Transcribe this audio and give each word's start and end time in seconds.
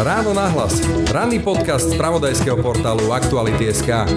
Ráno 0.00 0.32
nahlas. 0.32 0.80
Ranný 1.12 1.44
podcast 1.44 1.92
z 1.92 2.00
pravodajského 2.00 2.56
portálu 2.64 3.12
Aktuality.sk 3.12 4.08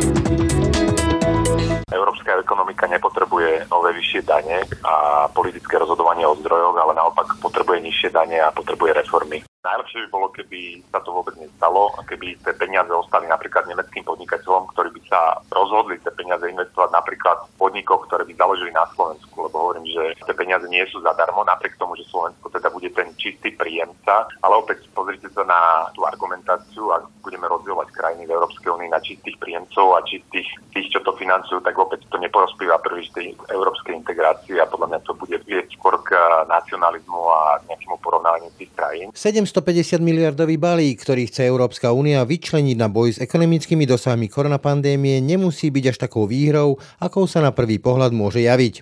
Európska 1.91 2.39
ekonomika 2.39 2.87
nepotrebuje 2.87 3.67
nové 3.67 3.91
vyššie 3.99 4.23
dane 4.23 4.63
a 4.79 5.27
politické 5.27 5.75
rozhodovanie 5.75 6.23
o 6.23 6.39
zdrojoch, 6.39 6.79
ale 6.79 6.95
naopak 6.95 7.35
potrebuje 7.43 7.83
nižšie 7.83 8.15
dane 8.15 8.39
a 8.39 8.55
potrebuje 8.55 8.95
reformy. 8.95 9.43
Najlepšie 9.63 10.03
by 10.03 10.09
bolo, 10.11 10.27
keby 10.27 10.83
sa 10.91 10.99
to 11.07 11.15
vôbec 11.15 11.39
nestalo, 11.39 11.87
keby 12.03 12.35
tie 12.43 12.51
peniaze 12.51 12.91
ostali 12.91 13.31
napríklad 13.31 13.63
nemeckým 13.63 14.03
podnikateľom, 14.03 14.67
ktorí 14.75 14.91
by 14.91 15.01
sa 15.07 15.39
rozhodli 15.55 15.95
tie 16.03 16.11
peniaze 16.11 16.43
investovať 16.43 16.91
napríklad 16.91 17.47
v 17.47 17.63
podnikoch, 17.63 18.03
ktoré 18.11 18.27
by 18.27 18.35
založili 18.35 18.75
na 18.75 18.83
Slovensku, 18.91 19.47
lebo 19.47 19.55
hovorím, 19.55 19.87
že 19.87 20.19
tie 20.19 20.35
peniaze 20.35 20.67
nie 20.67 20.83
sú 20.91 20.99
zadarmo, 20.99 21.47
napriek 21.47 21.79
tomu, 21.79 21.95
že 21.95 22.03
Slovensko 22.11 22.51
teda 22.51 22.67
bude 22.75 22.91
ten 22.91 23.07
čistý 23.15 23.55
príjemca, 23.55 24.27
ale 24.43 24.59
opäť 24.59 24.83
pozrite 24.91 25.31
sa 25.31 25.47
na 25.47 25.87
tú 25.95 26.03
argumentáciu, 26.03 26.91
ak 26.91 27.07
budeme 27.23 27.47
rozdielovať 27.47 27.87
krajiny 27.95 28.27
v 28.27 28.35
Európskej 28.35 28.67
únii 28.67 28.91
na 28.91 28.99
čistých 28.99 29.39
príjemcov 29.39 29.95
a 29.95 30.03
čistých 30.03 30.59
tých, 30.75 30.91
čo 30.91 30.99
to 31.07 31.15
financujú, 31.15 31.63
tak 31.63 31.79
opäť 31.79 32.03
to 32.11 32.19
neporospíva 32.19 32.83
prvý 32.83 33.07
z 33.07 33.15
tej 33.15 33.27
európskej 33.47 33.95
integrácie 33.95 34.59
a 34.59 34.67
podľa 34.67 34.91
mňa 34.91 34.99
to 35.07 35.15
bude 35.15 35.39
viesť 35.47 35.71
skôr 35.79 35.95
k 36.03 36.19
nacionalizmu 36.51 37.21
a 37.31 37.63
nejakému 37.71 37.95
porovnávaniu 38.03 38.51
tých 38.59 38.75
krajín. 38.75 39.07
750 39.53 40.01
miliardový 40.01 40.57
balík, 40.57 41.05
ktorý 41.05 41.29
chce 41.29 41.45
Európska 41.45 41.93
únia 41.93 42.25
vyčleniť 42.25 42.73
na 42.73 42.89
boj 42.89 43.13
s 43.13 43.21
ekonomickými 43.21 43.85
dosahmi 43.85 44.25
koronapandémie, 44.25 45.21
nemusí 45.21 45.69
byť 45.69 45.93
až 45.93 45.97
takou 46.09 46.25
výhrou, 46.25 46.81
akou 46.97 47.29
sa 47.29 47.37
na 47.37 47.53
prvý 47.53 47.77
pohľad 47.77 48.17
môže 48.17 48.41
javiť. 48.41 48.81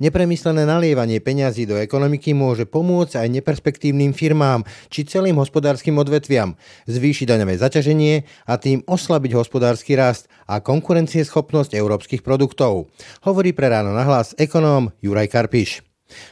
Nepremyslené 0.00 0.64
nalievanie 0.64 1.20
peňazí 1.20 1.68
do 1.68 1.76
ekonomiky 1.76 2.32
môže 2.32 2.64
pomôcť 2.64 3.20
aj 3.20 3.28
neperspektívnym 3.28 4.16
firmám 4.16 4.64
či 4.88 5.04
celým 5.04 5.36
hospodárskym 5.36 6.00
odvetviam, 6.00 6.56
zvýšiť 6.88 7.36
daňové 7.36 7.60
zaťaženie 7.60 8.24
a 8.48 8.56
tým 8.56 8.88
oslabiť 8.88 9.36
hospodársky 9.36 10.00
rast 10.00 10.32
a 10.48 10.64
konkurencieschopnosť 10.64 11.76
európskych 11.76 12.24
produktov, 12.24 12.88
hovorí 13.20 13.52
pre 13.52 13.68
ráno 13.68 13.92
nahlas 13.92 14.32
ekonóm 14.40 14.96
Juraj 15.04 15.28
Karpiš. 15.28 15.84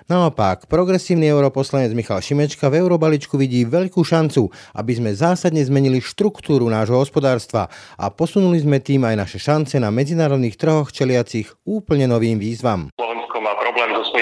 Naopak, 0.06 0.70
progresívny 0.70 1.26
europoslanec 1.26 1.90
Michal 1.98 2.22
Šimečka 2.22 2.70
v 2.70 2.78
eurobaličku 2.86 3.34
vidí 3.34 3.66
veľkú 3.66 4.06
šancu, 4.06 4.46
aby 4.78 4.92
sme 4.94 5.10
zásadne 5.10 5.62
zmenili 5.66 5.98
štruktúru 5.98 6.70
nášho 6.70 6.94
hospodárstva 6.94 7.66
a 7.98 8.06
posunuli 8.10 8.62
sme 8.62 8.78
tým 8.78 9.02
aj 9.02 9.14
naše 9.18 9.38
šance 9.42 9.74
na 9.82 9.90
medzinárodných 9.90 10.54
trhoch 10.54 10.94
čeliacich 10.94 11.50
úplne 11.66 12.06
novým 12.06 12.38
výzvam. 12.38 12.90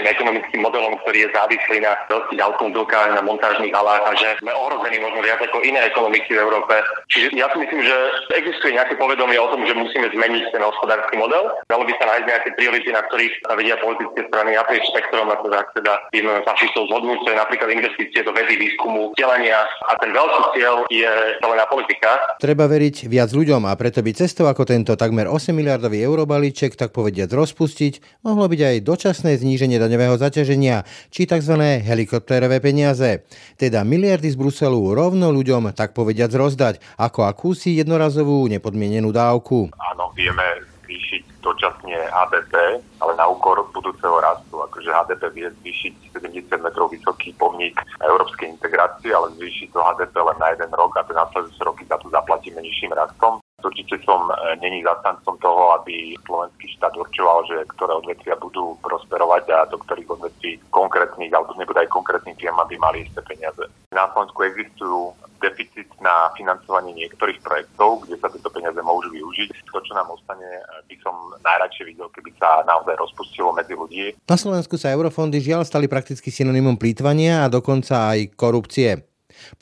Svojím 0.03 0.19
ekonomickým 0.19 0.63
modelom, 0.67 0.99
ktorý 1.07 1.19
je 1.23 1.29
závislý 1.31 1.79
na 1.79 1.95
veľkých 2.11 2.43
automobilkách, 2.43 3.15
na 3.15 3.23
montážnych 3.23 3.71
halách 3.71 4.03
a 4.03 4.11
že 4.19 4.35
sme 4.43 4.51
ohrození 4.51 4.99
možno 4.99 5.23
viac 5.23 5.39
ako 5.39 5.63
iné 5.63 5.79
ekonomiky 5.87 6.35
v 6.35 6.43
Európe. 6.43 6.75
Čiže 7.07 7.39
ja 7.39 7.47
si 7.55 7.63
myslím, 7.63 7.87
že 7.87 7.97
existuje 8.35 8.75
nejaké 8.75 8.99
povedomie 8.99 9.39
o 9.39 9.47
tom, 9.55 9.63
že 9.63 9.79
musíme 9.79 10.11
zmeniť 10.11 10.51
ten 10.51 10.59
hospodársky 10.59 11.15
model. 11.15 11.55
Dalo 11.71 11.87
by 11.87 11.95
sa 12.03 12.11
nájsť 12.11 12.27
nejaké 12.27 12.51
priority, 12.59 12.91
na 12.91 13.07
ktorých 13.07 13.35
sa 13.47 13.55
vedia 13.55 13.79
politické 13.79 14.27
strany 14.27 14.51
naprieč 14.59 14.83
spektrom, 14.91 15.31
ako 15.31 15.55
ak 15.55 15.71
teda 15.79 15.95
ideme 16.11 16.43
fašistov 16.43 16.91
zhodnúť, 16.91 17.23
to 17.23 17.31
je 17.31 17.39
napríklad 17.39 17.71
investície 17.71 18.27
do 18.27 18.35
vedy, 18.35 18.59
výskumu, 18.59 19.15
vzdelania 19.15 19.63
a 19.87 20.03
ten 20.03 20.11
veľký 20.11 20.43
cieľ 20.59 20.83
je 20.91 21.11
zelená 21.39 21.63
politika. 21.71 22.19
Treba 22.43 22.67
veriť 22.67 23.07
viac 23.07 23.31
ľuďom 23.31 23.71
a 23.71 23.73
preto 23.79 24.03
by 24.03 24.11
cestou 24.19 24.51
ako 24.51 24.67
tento 24.67 24.99
takmer 24.99 25.31
8 25.31 25.55
miliardový 25.55 26.03
eurobalíček, 26.03 26.75
tak 26.75 26.91
povediať 26.91 27.31
rozpustiť, 27.31 28.27
mohlo 28.27 28.51
byť 28.51 28.61
aj 28.67 28.77
dočasné 28.83 29.39
zníženie 29.39 29.79
daňového 29.93 30.17
zaťaženia, 30.17 30.89
či 31.13 31.29
tzv. 31.29 31.61
helikoptérové 31.85 32.65
peniaze. 32.65 33.29
Teda 33.61 33.85
miliardy 33.85 34.33
z 34.33 34.41
Bruselu 34.41 34.81
rovno 34.97 35.29
ľuďom 35.29 35.69
tak 35.77 35.93
povediať 35.93 36.33
rozdať, 36.33 36.75
ako 36.97 37.29
akúsi 37.29 37.77
jednorazovú 37.77 38.49
nepodmienenú 38.49 39.13
dávku. 39.13 39.69
Áno, 39.93 40.09
vieme 40.17 40.65
zvýšiť 40.89 41.45
dočasne 41.45 42.09
HDP, 42.09 42.81
ale 43.05 43.13
na 43.21 43.29
úkor 43.29 43.61
budúceho 43.77 44.17
rastu. 44.17 44.65
Akože 44.65 44.89
HDP 44.89 45.29
vie 45.37 45.47
zvýšiť 45.61 46.17
70 46.17 46.65
metrov 46.65 46.89
vysoký 46.89 47.37
pomník 47.37 47.77
európskej 48.01 48.49
integrácie, 48.49 49.13
ale 49.13 49.29
zvýši 49.37 49.69
to 49.77 49.85
HDP 49.85 50.17
len 50.25 50.41
na 50.41 50.57
jeden 50.57 50.73
rok 50.73 50.97
a 50.97 51.05
ten 51.05 51.21
následujúce 51.21 51.61
roky 51.69 51.85
za 51.85 52.01
to 52.01 52.09
zaplatíme 52.09 52.65
nižším 52.65 52.97
rastom. 52.97 53.42
Určite 53.63 53.97
som 54.03 54.29
e, 54.29 54.35
není 54.59 54.83
zastancom 54.83 55.39
toho, 55.39 55.79
aby 55.79 56.19
slovenský 56.27 56.67
štát 56.77 56.95
určoval, 56.99 57.47
že 57.47 57.57
ktoré 57.79 57.93
odvetvia 57.97 58.37
budú 58.37 58.77
prosperovať 58.83 59.45
a 59.55 59.59
do 59.71 59.79
ktorých 59.81 60.09
odvetví 60.11 60.59
konkrétnych, 60.75 61.31
alebo 61.31 61.55
nebude 61.57 61.81
aj 61.81 61.95
konkrétnym 61.95 62.37
firm, 62.37 62.59
aby 62.59 62.75
mali 62.77 63.07
isté 63.07 63.23
peniaze. 63.23 63.65
Na 63.95 64.11
Slovensku 64.11 64.43
existujú 64.43 65.15
deficit 65.43 65.91
na 65.99 66.31
financovanie 66.39 66.95
niektorých 66.95 67.43
projektov, 67.43 68.07
kde 68.07 68.15
sa 68.23 68.31
tieto 68.31 68.47
peniaze 68.51 68.79
môžu 68.79 69.11
využiť. 69.11 69.67
To, 69.75 69.79
čo 69.83 69.93
nám 69.95 70.11
ostane, 70.15 70.47
e, 70.47 70.63
by 70.91 70.97
som 71.03 71.15
najradšej 71.43 71.85
videl, 71.87 72.09
keby 72.11 72.31
sa 72.39 72.63
naozaj 72.67 72.95
rozpustilo 72.99 73.55
medzi 73.55 73.75
ľudí. 73.75 74.15
Na 74.27 74.39
Slovensku 74.39 74.79
sa 74.79 74.95
eurofondy 74.95 75.43
žiaľ 75.43 75.67
stali 75.67 75.91
prakticky 75.91 76.31
synonymom 76.31 76.79
plýtvania 76.79 77.47
a 77.47 77.53
dokonca 77.53 78.15
aj 78.15 78.35
korupcie. 78.39 79.12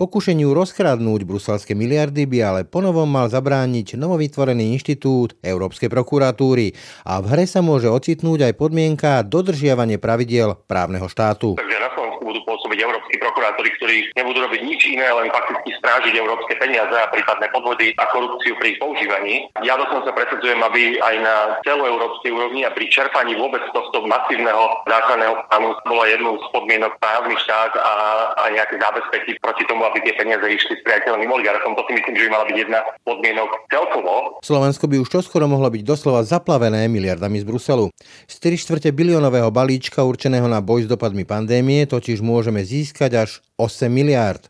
Pokušeniu 0.00 0.56
rozkradnúť 0.56 1.28
bruselské 1.28 1.77
miliardy 1.77 2.25
by 2.25 2.38
ale 2.41 2.61
ponovom 2.65 3.05
mal 3.05 3.28
zabrániť 3.28 4.00
novovytvorený 4.00 4.72
inštitút 4.72 5.37
Európskej 5.44 5.93
prokuratúry 5.93 6.72
a 7.05 7.21
v 7.21 7.28
hre 7.28 7.44
sa 7.44 7.61
môže 7.61 7.84
ocitnúť 7.84 8.49
aj 8.49 8.53
podmienka 8.56 9.21
dodržiavanie 9.21 10.00
pravidiel 10.00 10.56
právneho 10.65 11.05
štátu. 11.05 11.60
Takže 11.60 12.00
budú 12.31 12.47
pôsobiť 12.47 12.79
európsky 12.79 13.19
prokurátori, 13.19 13.75
ktorí 13.75 13.97
nebudú 14.15 14.47
robiť 14.47 14.61
nič 14.63 14.81
iné, 14.87 15.11
len 15.11 15.35
fakticky 15.35 15.75
strážiť 15.83 16.15
európske 16.15 16.55
peniaze 16.55 16.95
a 16.95 17.11
prípadné 17.11 17.51
podvody 17.51 17.91
a 17.99 18.07
korupciu 18.15 18.55
pri 18.63 18.79
ich 18.79 18.79
používaní. 18.79 19.51
Ja 19.67 19.75
dokonca 19.75 20.15
presadzujem, 20.15 20.63
aby 20.63 21.03
aj 21.03 21.15
na 21.19 21.37
celoeurópskej 21.67 22.31
úrovni 22.31 22.63
a 22.63 22.71
pri 22.71 22.87
čerpaní 22.87 23.35
vôbec 23.35 23.67
tohto 23.75 24.07
masívneho 24.07 24.87
záchranného 24.87 25.35
plánu 25.51 25.75
bola 25.83 26.07
jednou 26.07 26.39
z 26.39 26.47
podmienok 26.55 26.95
právny 27.03 27.35
štát 27.43 27.73
a, 27.75 27.93
a 28.39 28.45
nejaké 28.55 28.79
zábezpeky 28.79 29.43
proti 29.43 29.67
tomu, 29.67 29.83
aby 29.89 29.99
tie 30.07 30.15
peniaze 30.15 30.47
išli 30.47 30.79
s 30.79 30.83
priateľným 30.87 31.27
oligarchom. 31.27 31.75
To 31.75 31.83
si 31.91 31.99
myslím, 31.99 32.15
že 32.15 32.25
by 32.29 32.31
mala 32.31 32.45
byť 32.47 32.57
jedna 32.57 32.81
podmienok 33.03 33.51
celkovo. 33.73 34.13
Slovensko 34.45 34.87
by 34.87 34.97
už 35.03 35.09
čoskoro 35.11 35.51
mohlo 35.51 35.67
byť 35.67 35.83
doslova 35.83 36.23
zaplavené 36.23 36.87
miliardami 36.87 37.43
z 37.43 37.49
Bruselu. 37.49 37.91
Z 38.31 38.35
4 38.39 38.63
čtvrte 38.63 38.89
biliónového 38.95 39.51
balíčka 39.51 40.07
určeného 40.07 40.47
na 40.47 40.63
boj 40.63 40.87
s 40.87 40.89
dopadmi 40.89 41.27
pandémie 41.27 41.89
totiž 41.89 42.20
môžeme 42.21 42.65
získať 42.65 43.29
až 43.29 43.31
8 43.61 43.91
miliárd. 43.91 44.49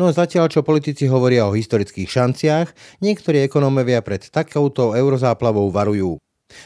No 0.00 0.08
zatiaľ, 0.08 0.48
čo 0.48 0.64
politici 0.64 1.04
hovoria 1.06 1.44
o 1.44 1.52
historických 1.52 2.08
šanciach, 2.08 2.68
niektorí 3.04 3.44
ekonómovia 3.44 4.00
pred 4.00 4.24
takouto 4.32 4.96
eurozáplavou 4.96 5.68
varujú. 5.68 6.16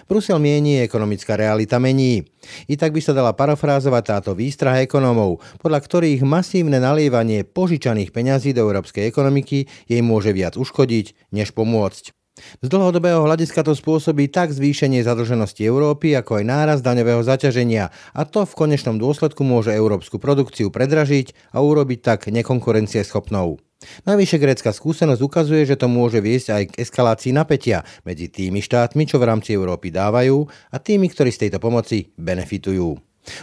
Brusel 0.07 0.39
mieni, 0.39 0.79
ekonomická 0.79 1.35
realita 1.35 1.83
mení. 1.83 2.23
I 2.71 2.79
tak 2.79 2.95
by 2.95 3.03
sa 3.03 3.11
dala 3.11 3.35
parafrázovať 3.35 4.03
táto 4.07 4.31
výstraha 4.39 4.87
ekonómov, 4.87 5.43
podľa 5.59 5.83
ktorých 5.83 6.23
masívne 6.23 6.79
nalievanie 6.79 7.43
požičaných 7.43 8.15
peňazí 8.15 8.55
do 8.55 8.63
európskej 8.63 9.11
ekonomiky 9.11 9.67
jej 9.91 10.03
môže 10.07 10.31
viac 10.31 10.55
uškodiť, 10.55 11.35
než 11.35 11.51
pomôcť. 11.51 12.22
Z 12.63 12.67
dlhodobého 12.69 13.25
hľadiska 13.25 13.63
to 13.63 13.75
spôsobí 13.77 14.31
tak 14.31 14.55
zvýšenie 14.55 15.03
zadlženosti 15.03 15.67
Európy, 15.67 16.15
ako 16.15 16.43
aj 16.43 16.45
náraz 16.47 16.79
daňového 16.81 17.23
zaťaženia 17.25 17.91
a 18.13 18.23
to 18.29 18.45
v 18.45 18.57
konečnom 18.57 18.99
dôsledku 18.99 19.43
môže 19.43 19.75
európsku 19.75 20.21
produkciu 20.21 20.71
predražiť 20.71 21.55
a 21.55 21.63
urobiť 21.63 21.99
tak 22.03 22.21
nekonkurencieschopnou. 22.29 23.59
Najvyššie 24.07 24.39
grécka 24.39 24.71
skúsenosť 24.71 25.23
ukazuje, 25.23 25.67
že 25.67 25.75
to 25.75 25.91
môže 25.91 26.23
viesť 26.23 26.49
aj 26.55 26.63
k 26.71 26.79
eskalácii 26.87 27.35
napätia 27.35 27.83
medzi 28.07 28.31
tými 28.31 28.63
štátmi, 28.63 29.07
čo 29.11 29.19
v 29.19 29.27
rámci 29.27 29.59
Európy 29.59 29.91
dávajú 29.91 30.47
a 30.71 30.77
tými, 30.79 31.11
ktorí 31.11 31.35
z 31.35 31.49
tejto 31.49 31.59
pomoci 31.59 32.15
benefitujú. 32.15 32.95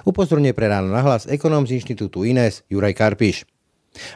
Upozorne 0.04 0.52
pre 0.52 0.68
ráno 0.68 0.92
nahlas 0.92 1.28
ekonóm 1.28 1.64
z 1.64 1.80
inštitútu 1.80 2.28
INES 2.28 2.68
Juraj 2.68 2.96
Karpiš. 2.96 3.48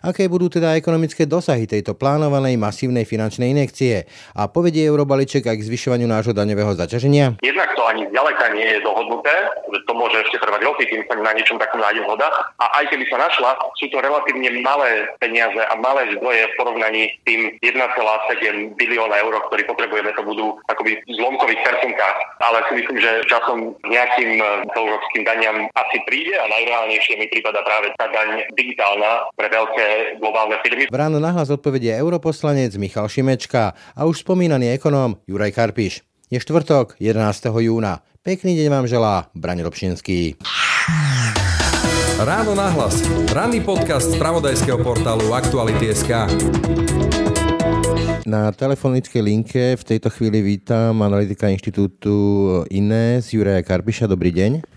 Aké 0.06 0.30
budú 0.30 0.48
teda 0.48 0.78
ekonomické 0.78 1.26
dosahy 1.26 1.66
tejto 1.66 1.98
plánovanej 1.98 2.56
masívnej 2.56 3.04
finančnej 3.04 3.52
inekcie 3.52 4.06
a 4.38 4.48
povedie 4.48 4.86
eurobaliček 4.88 5.44
aj 5.50 5.58
k 5.60 5.68
zvyšovaniu 5.68 6.08
nášho 6.08 6.32
daňového 6.32 6.78
zaťaženia? 6.78 7.42
Jednak 7.44 7.70
to 7.76 7.84
ani 7.84 8.08
zďaleka 8.10 8.46
nie 8.56 8.68
je 8.78 8.80
dohodnuté, 8.86 9.34
to 9.74 9.94
môže 9.94 10.18
ešte 10.24 10.40
trvať 10.40 10.62
roky, 10.64 10.84
kým 10.88 11.04
sa 11.10 11.18
na 11.20 11.34
niečom 11.36 11.60
takom 11.60 11.82
nájde 11.82 12.06
zhoda. 12.06 12.28
A 12.62 12.66
aj 12.82 12.94
keby 12.94 13.06
sa 13.10 13.18
našla, 13.20 13.58
sú 13.76 13.90
to 13.90 13.98
relatívne 14.00 14.50
malé 14.62 15.10
peniaze 15.20 15.60
a 15.60 15.74
malé 15.76 16.14
zdroje 16.16 16.48
v 16.48 16.58
porovnaní 16.58 17.04
s 17.10 17.16
tým 17.28 17.42
1,7 17.60 18.78
bilióna 18.80 19.16
eur, 19.20 19.34
ktorý 19.50 19.64
potrebujeme, 19.68 20.14
to 20.16 20.24
budú 20.24 20.56
akoby 20.70 21.02
v 21.04 21.12
zlomkových 21.18 21.62
percinkách. 21.66 22.18
Ale 22.40 22.58
si 22.70 22.74
myslím, 22.84 22.98
že 23.02 23.12
časom 23.28 23.76
nejakým 23.88 24.32
európskym 24.78 25.24
daniam 25.26 25.68
asi 25.76 25.98
príde 26.06 26.36
a 26.38 26.46
najreálnejšie 26.48 27.20
mi 27.20 27.28
prípada 27.28 27.60
práve 27.66 27.92
tá 27.98 28.08
daň 28.12 28.46
digitálna 28.56 29.28
pre 29.36 29.48
veľké 29.50 29.63
veľké 29.64 30.20
globálne 30.20 30.60
firmy. 30.60 30.84
V 30.92 30.96
ráno 30.96 31.24
nahlas 31.24 31.48
odpovedie 31.48 31.96
europoslanec 31.96 32.76
Michal 32.76 33.08
Šimečka 33.08 33.72
a 33.96 34.02
už 34.04 34.28
spomínaný 34.28 34.76
ekonóm 34.76 35.16
Juraj 35.24 35.56
Karpiš. 35.56 36.04
Je 36.28 36.40
štvrtok, 36.40 37.00
11. 37.00 37.16
júna. 37.64 38.04
Pekný 38.24 38.60
deň 38.60 38.68
vám 38.68 38.86
želá 38.88 39.32
Brani 39.32 39.64
Robšinský. 39.64 40.40
Ráno 42.20 42.56
nahlas. 42.56 43.04
Ranný 43.32 43.64
podcast 43.64 44.12
z 44.12 44.20
pravodajského 44.20 44.80
portálu 44.84 45.32
Aktuality.sk. 45.32 46.12
Na 48.24 48.56
telefonickej 48.56 49.22
linke 49.22 49.64
v 49.76 49.84
tejto 49.84 50.08
chvíli 50.08 50.40
vítam 50.40 50.96
analytika 51.04 51.52
inštitútu 51.52 52.16
INES 52.72 53.36
Juraja 53.36 53.60
Karpiša. 53.60 54.08
Dobrý 54.08 54.32
deň. 54.32 54.73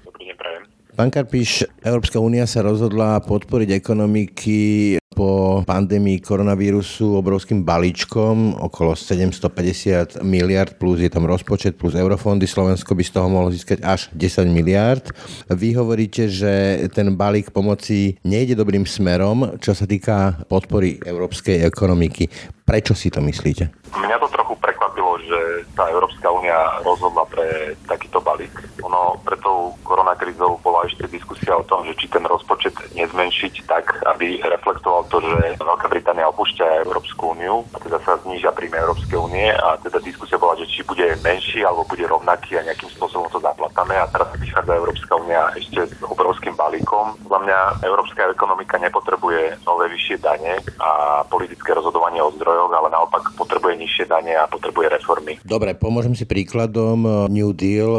Pán 0.97 1.13
Karpiš, 1.13 1.69
Európska 1.85 2.17
únia 2.17 2.49
sa 2.49 2.65
rozhodla 2.65 3.21
podporiť 3.21 3.69
ekonomiky 3.77 4.97
po 5.13 5.61
pandémii 5.61 6.25
koronavírusu 6.25 7.21
obrovským 7.21 7.69
balíčkom, 7.69 8.57
okolo 8.57 8.97
750 8.97 10.25
miliard, 10.25 10.81
plus 10.81 11.05
je 11.05 11.13
tam 11.13 11.29
rozpočet, 11.29 11.77
plus 11.77 11.93
eurofondy. 11.93 12.49
Slovensko 12.49 12.97
by 12.97 13.05
z 13.05 13.13
toho 13.13 13.29
mohlo 13.29 13.53
získať 13.53 13.85
až 13.85 14.09
10 14.17 14.49
miliard. 14.49 15.05
Vy 15.53 15.77
hovoríte, 15.77 16.33
že 16.33 16.85
ten 16.97 17.13
balík 17.13 17.53
pomoci 17.53 18.17
nejde 18.25 18.57
dobrým 18.57 18.89
smerom, 18.89 19.61
čo 19.61 19.77
sa 19.77 19.85
týka 19.85 20.49
podpory 20.49 20.97
európskej 21.05 21.61
ekonomiky. 21.61 22.57
Prečo 22.65 22.97
si 22.97 23.13
to 23.13 23.21
myslíte? 23.21 23.69
Mňa 23.93 24.17
to 24.21 24.29
trochu 24.33 24.46
sa 25.77 25.93
Európska 25.93 26.33
únia 26.33 26.81
rozhodla 26.81 27.29
pre 27.29 27.77
takýto 27.85 28.25
balík. 28.25 28.57
Ono 28.81 29.21
pre 29.21 29.37
tou 29.45 29.77
koronakrízou 29.85 30.57
bola 30.65 30.89
ešte 30.89 31.05
diskusia 31.13 31.46
o 31.57 31.65
tom, 31.65 31.89
že 31.89 31.97
či 31.97 32.07
ten 32.13 32.23
rozpočet 32.23 32.77
nezmenšiť 32.93 33.55
tak, 33.65 34.05
aby 34.07 34.41
reflektoval 34.45 35.09
to, 35.09 35.25
že 35.25 35.57
Veľká 35.57 35.87
Británia 35.89 36.29
opúšťa 36.31 36.85
Európsku 36.85 37.33
úniu 37.33 37.65
a 37.73 37.81
teda 37.81 37.99
sa 38.05 38.21
znížia 38.23 38.53
príjmy 38.53 38.79
Európskej 38.81 39.19
únie 39.19 39.49
a 39.51 39.81
teda 39.81 39.99
diskusia 40.05 40.37
bola, 40.37 40.57
že 40.61 40.69
či 40.69 40.85
bude 40.85 41.17
menší 41.25 41.65
alebo 41.65 41.89
bude 41.89 42.05
rovnaký 42.05 42.61
a 42.61 42.67
nejakým 42.67 42.93
spôsobom 42.95 43.27
to 43.33 43.41
zaplatame 43.41 43.97
a 43.97 44.07
teraz 44.13 44.31
vychádza 44.37 44.73
Európska 44.77 45.13
únia 45.17 45.49
ešte 45.57 45.89
s 45.89 46.01
obrovským 46.05 46.55
balíkom. 46.55 47.17
Za 47.27 47.39
mňa 47.41 47.59
európska 47.83 48.29
ekonomika 48.31 48.77
nepotrebuje 48.79 49.65
nové 49.65 49.91
vyššie 49.93 50.17
dane 50.21 50.61
a 50.79 51.23
politické 51.27 51.73
rozhodovanie 51.73 52.21
o 52.23 52.33
zdrojoch, 52.37 52.73
ale 52.73 52.89
naopak 52.93 53.35
potrebuje 53.35 53.75
nižšie 53.81 54.05
dane 54.07 54.35
a 54.37 54.47
potrebuje 54.47 54.93
reformy. 54.93 55.39
Dobre, 55.43 55.75
pomôžem 55.75 56.15
si 56.15 56.29
príkladom 56.29 57.29
New 57.31 57.51
Deal 57.57 57.91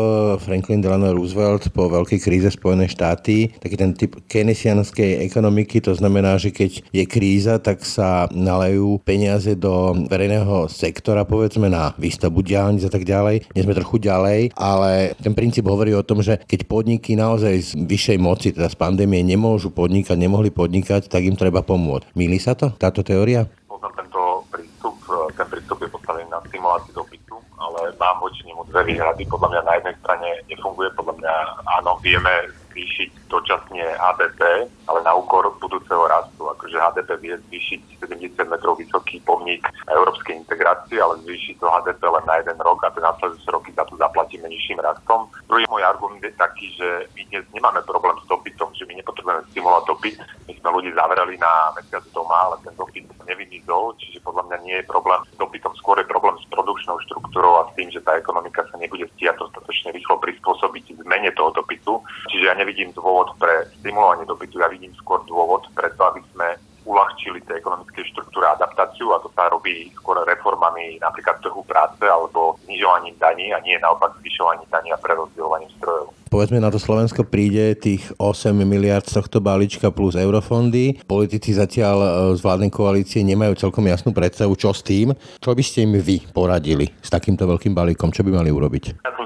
Franklin 0.42 0.84
Delano 0.84 1.12
Roosevelt 1.14 1.70
po 1.72 1.88
veľkej 1.92 2.20
kríze 2.20 2.50
Spojené 2.52 2.88
štáty, 2.88 3.47
taký 3.58 3.76
ten 3.80 3.92
typ 3.96 4.20
keynesianskej 4.28 5.24
ekonomiky, 5.24 5.80
to 5.80 5.96
znamená, 5.96 6.36
že 6.36 6.52
keď 6.52 6.84
je 6.92 7.04
kríza, 7.08 7.58
tak 7.62 7.84
sa 7.88 8.28
nalejú 8.32 9.00
peniaze 9.02 9.56
do 9.56 9.96
verejného 10.08 10.68
sektora, 10.68 11.24
povedzme 11.24 11.72
na 11.72 11.96
výstavbu 11.96 12.44
diálnic 12.44 12.88
a 12.88 12.92
tak 12.92 13.08
ďalej. 13.08 13.48
Nie 13.56 13.64
sme 13.64 13.78
trochu 13.78 14.04
ďalej, 14.04 14.54
ale 14.58 15.16
ten 15.20 15.34
princíp 15.34 15.68
hovorí 15.68 15.96
o 15.96 16.06
tom, 16.06 16.20
že 16.20 16.40
keď 16.46 16.68
podniky 16.68 17.16
naozaj 17.18 17.56
z 17.62 17.70
vyššej 17.78 18.18
moci, 18.22 18.52
teda 18.54 18.70
z 18.70 18.78
pandémie, 18.78 19.24
nemôžu 19.24 19.72
podnikať, 19.74 20.18
nemohli 20.20 20.52
podnikať, 20.54 21.10
tak 21.10 21.24
im 21.24 21.40
treba 21.40 21.64
pomôcť. 21.64 22.14
Milí 22.14 22.38
sa 22.38 22.54
to, 22.54 22.74
táto 22.76 23.02
teória? 23.02 23.48
Poznám 23.68 23.94
tento 23.98 24.22
prístup, 24.50 24.98
ten 25.34 25.48
prístup 25.50 25.78
je 25.82 25.90
postavený 25.90 26.26
na 26.30 26.42
stimulácii 26.46 26.94
dopytu, 26.94 27.36
ale 27.58 27.94
mám 27.98 28.18
voči 28.22 28.46
nemu 28.46 28.66
dve 28.70 28.94
výhrady. 28.94 29.26
Podľa 29.26 29.50
mňa 29.54 29.62
na 29.66 29.74
jednej 29.82 29.96
strane 30.02 30.28
nefunguje, 30.50 30.90
podľa 30.98 31.14
mňa 31.22 31.34
áno, 31.82 31.92
vieme 32.02 32.34
zvýšiť 32.74 33.12
dočasne 33.28 33.84
HDP, 33.96 34.68
ale 34.88 35.00
na 35.04 35.14
úkor 35.14 35.52
budúceho 35.60 36.08
rastu. 36.08 36.48
Akože 36.48 36.80
HDP 36.80 37.10
vie 37.22 37.36
zvýšiť 37.48 37.82
70 38.08 38.48
metrov 38.48 38.80
vysoký 38.80 39.20
pomník 39.24 39.64
európskej 39.88 40.40
integrácie, 40.44 41.00
ale 41.00 41.20
zvýši 41.24 41.60
to 41.60 41.68
HDP 41.68 42.02
len 42.08 42.26
na 42.26 42.36
jeden 42.40 42.58
rok 42.64 42.80
a 42.84 42.92
ten 42.92 43.04
následujúce 43.04 43.50
roky 43.52 43.70
za 43.76 43.84
to 43.86 44.00
zaplatíme 44.00 44.48
nižším 44.48 44.80
rastom. 44.80 45.28
Druhý 45.48 45.68
môj 45.68 45.84
argument 45.84 46.24
je 46.24 46.34
taký, 46.36 46.72
že 46.76 47.08
my 47.16 47.22
dnes 47.30 47.46
nemáme 47.54 47.84
problém 47.84 48.16
s 48.20 48.26
dopytom, 48.28 48.72
že 48.74 48.88
my 48.88 49.00
nepotrebujeme 49.00 49.44
stimulovať 49.52 49.84
dopyt. 49.88 50.16
My 50.48 50.54
sme 50.56 50.70
ľudí 50.74 50.92
zavreli 50.96 51.36
na 51.38 51.52
mesiac 51.76 52.04
doma, 52.12 52.38
ale 52.52 52.56
ten 52.64 52.74
dopyt 52.76 53.06
nevymizol, 53.28 53.94
čiže 54.00 54.24
podľa 54.24 54.44
mňa 54.48 54.58
nie 54.64 54.76
je 54.80 54.90
problém 54.90 55.20
s 55.28 55.36
dopytom, 55.36 55.76
skôr 55.76 56.00
je 56.00 56.08
problém 56.08 56.36
s 56.40 56.46
produkčnou 56.48 56.98
štruktúrou 57.06 57.60
a 57.60 57.68
s 57.70 57.76
tým, 57.76 57.92
že 57.92 58.04
tá 58.04 58.16
ekonomika 58.16 58.64
sa 58.72 58.80
nebude 58.80 59.06
stíhať 59.16 59.38
dostatočne 59.40 59.92
rýchlo 59.92 60.18
prispôsobiť 60.24 61.04
zmene 61.04 61.32
toho 61.36 61.52
dopytu. 61.52 62.00
Čiže 62.32 62.48
ja 62.48 62.56
nevidím 62.56 62.96
dôvod 62.96 63.36
pre 63.38 63.68
stimulovanie 63.80 64.26
dopytu, 64.26 64.64
ja 64.64 64.72
vidím 64.72 64.96
skôr 64.96 65.22
dôvod 65.28 65.68
pre 65.76 65.92
to, 65.96 66.02
aby 66.08 66.22
sme 66.34 66.48
uľahčili 66.88 67.44
tej 67.44 67.60
ekonomickej 67.60 68.16
štruktúre 68.16 68.48
adaptáciu 68.48 69.12
a 69.12 69.20
to 69.20 69.28
sa 69.36 69.52
robí 69.52 69.92
skôr 70.00 70.24
reformami 70.24 70.96
napríklad 71.04 71.44
trhu 71.44 71.60
práce 71.68 72.00
alebo 72.08 72.56
znižovaním 72.64 73.20
daní 73.20 73.52
a 73.52 73.60
nie 73.60 73.76
naopak 73.84 74.16
zvyšovaním 74.24 74.72
daní 74.72 74.96
a 74.96 75.02
prerozdeľovaním 75.04 75.68
strojov. 75.76 76.16
Povedzme, 76.38 76.62
na 76.62 76.70
to 76.70 76.78
Slovensko 76.78 77.26
príde 77.26 77.74
tých 77.74 78.14
8 78.22 78.54
miliard 78.62 79.02
z 79.02 79.18
tohto 79.18 79.42
balíčka 79.42 79.90
plus 79.90 80.14
eurofondy. 80.14 81.02
Politici 81.10 81.58
zatiaľ 81.58 81.98
e, 81.98 82.10
z 82.38 82.46
vládnej 82.46 82.70
koalície 82.70 83.26
nemajú 83.26 83.58
celkom 83.58 83.82
jasnú 83.90 84.14
predstavu, 84.14 84.54
čo 84.54 84.70
s 84.70 84.86
tým. 84.86 85.18
Čo 85.42 85.58
by 85.58 85.64
ste 85.66 85.90
im 85.90 85.98
vy 85.98 86.22
poradili 86.30 86.94
s 87.02 87.10
takýmto 87.10 87.50
veľkým 87.50 87.74
balíkom? 87.74 88.14
Čo 88.14 88.22
by 88.22 88.38
mali 88.38 88.54
urobiť? 88.54 89.17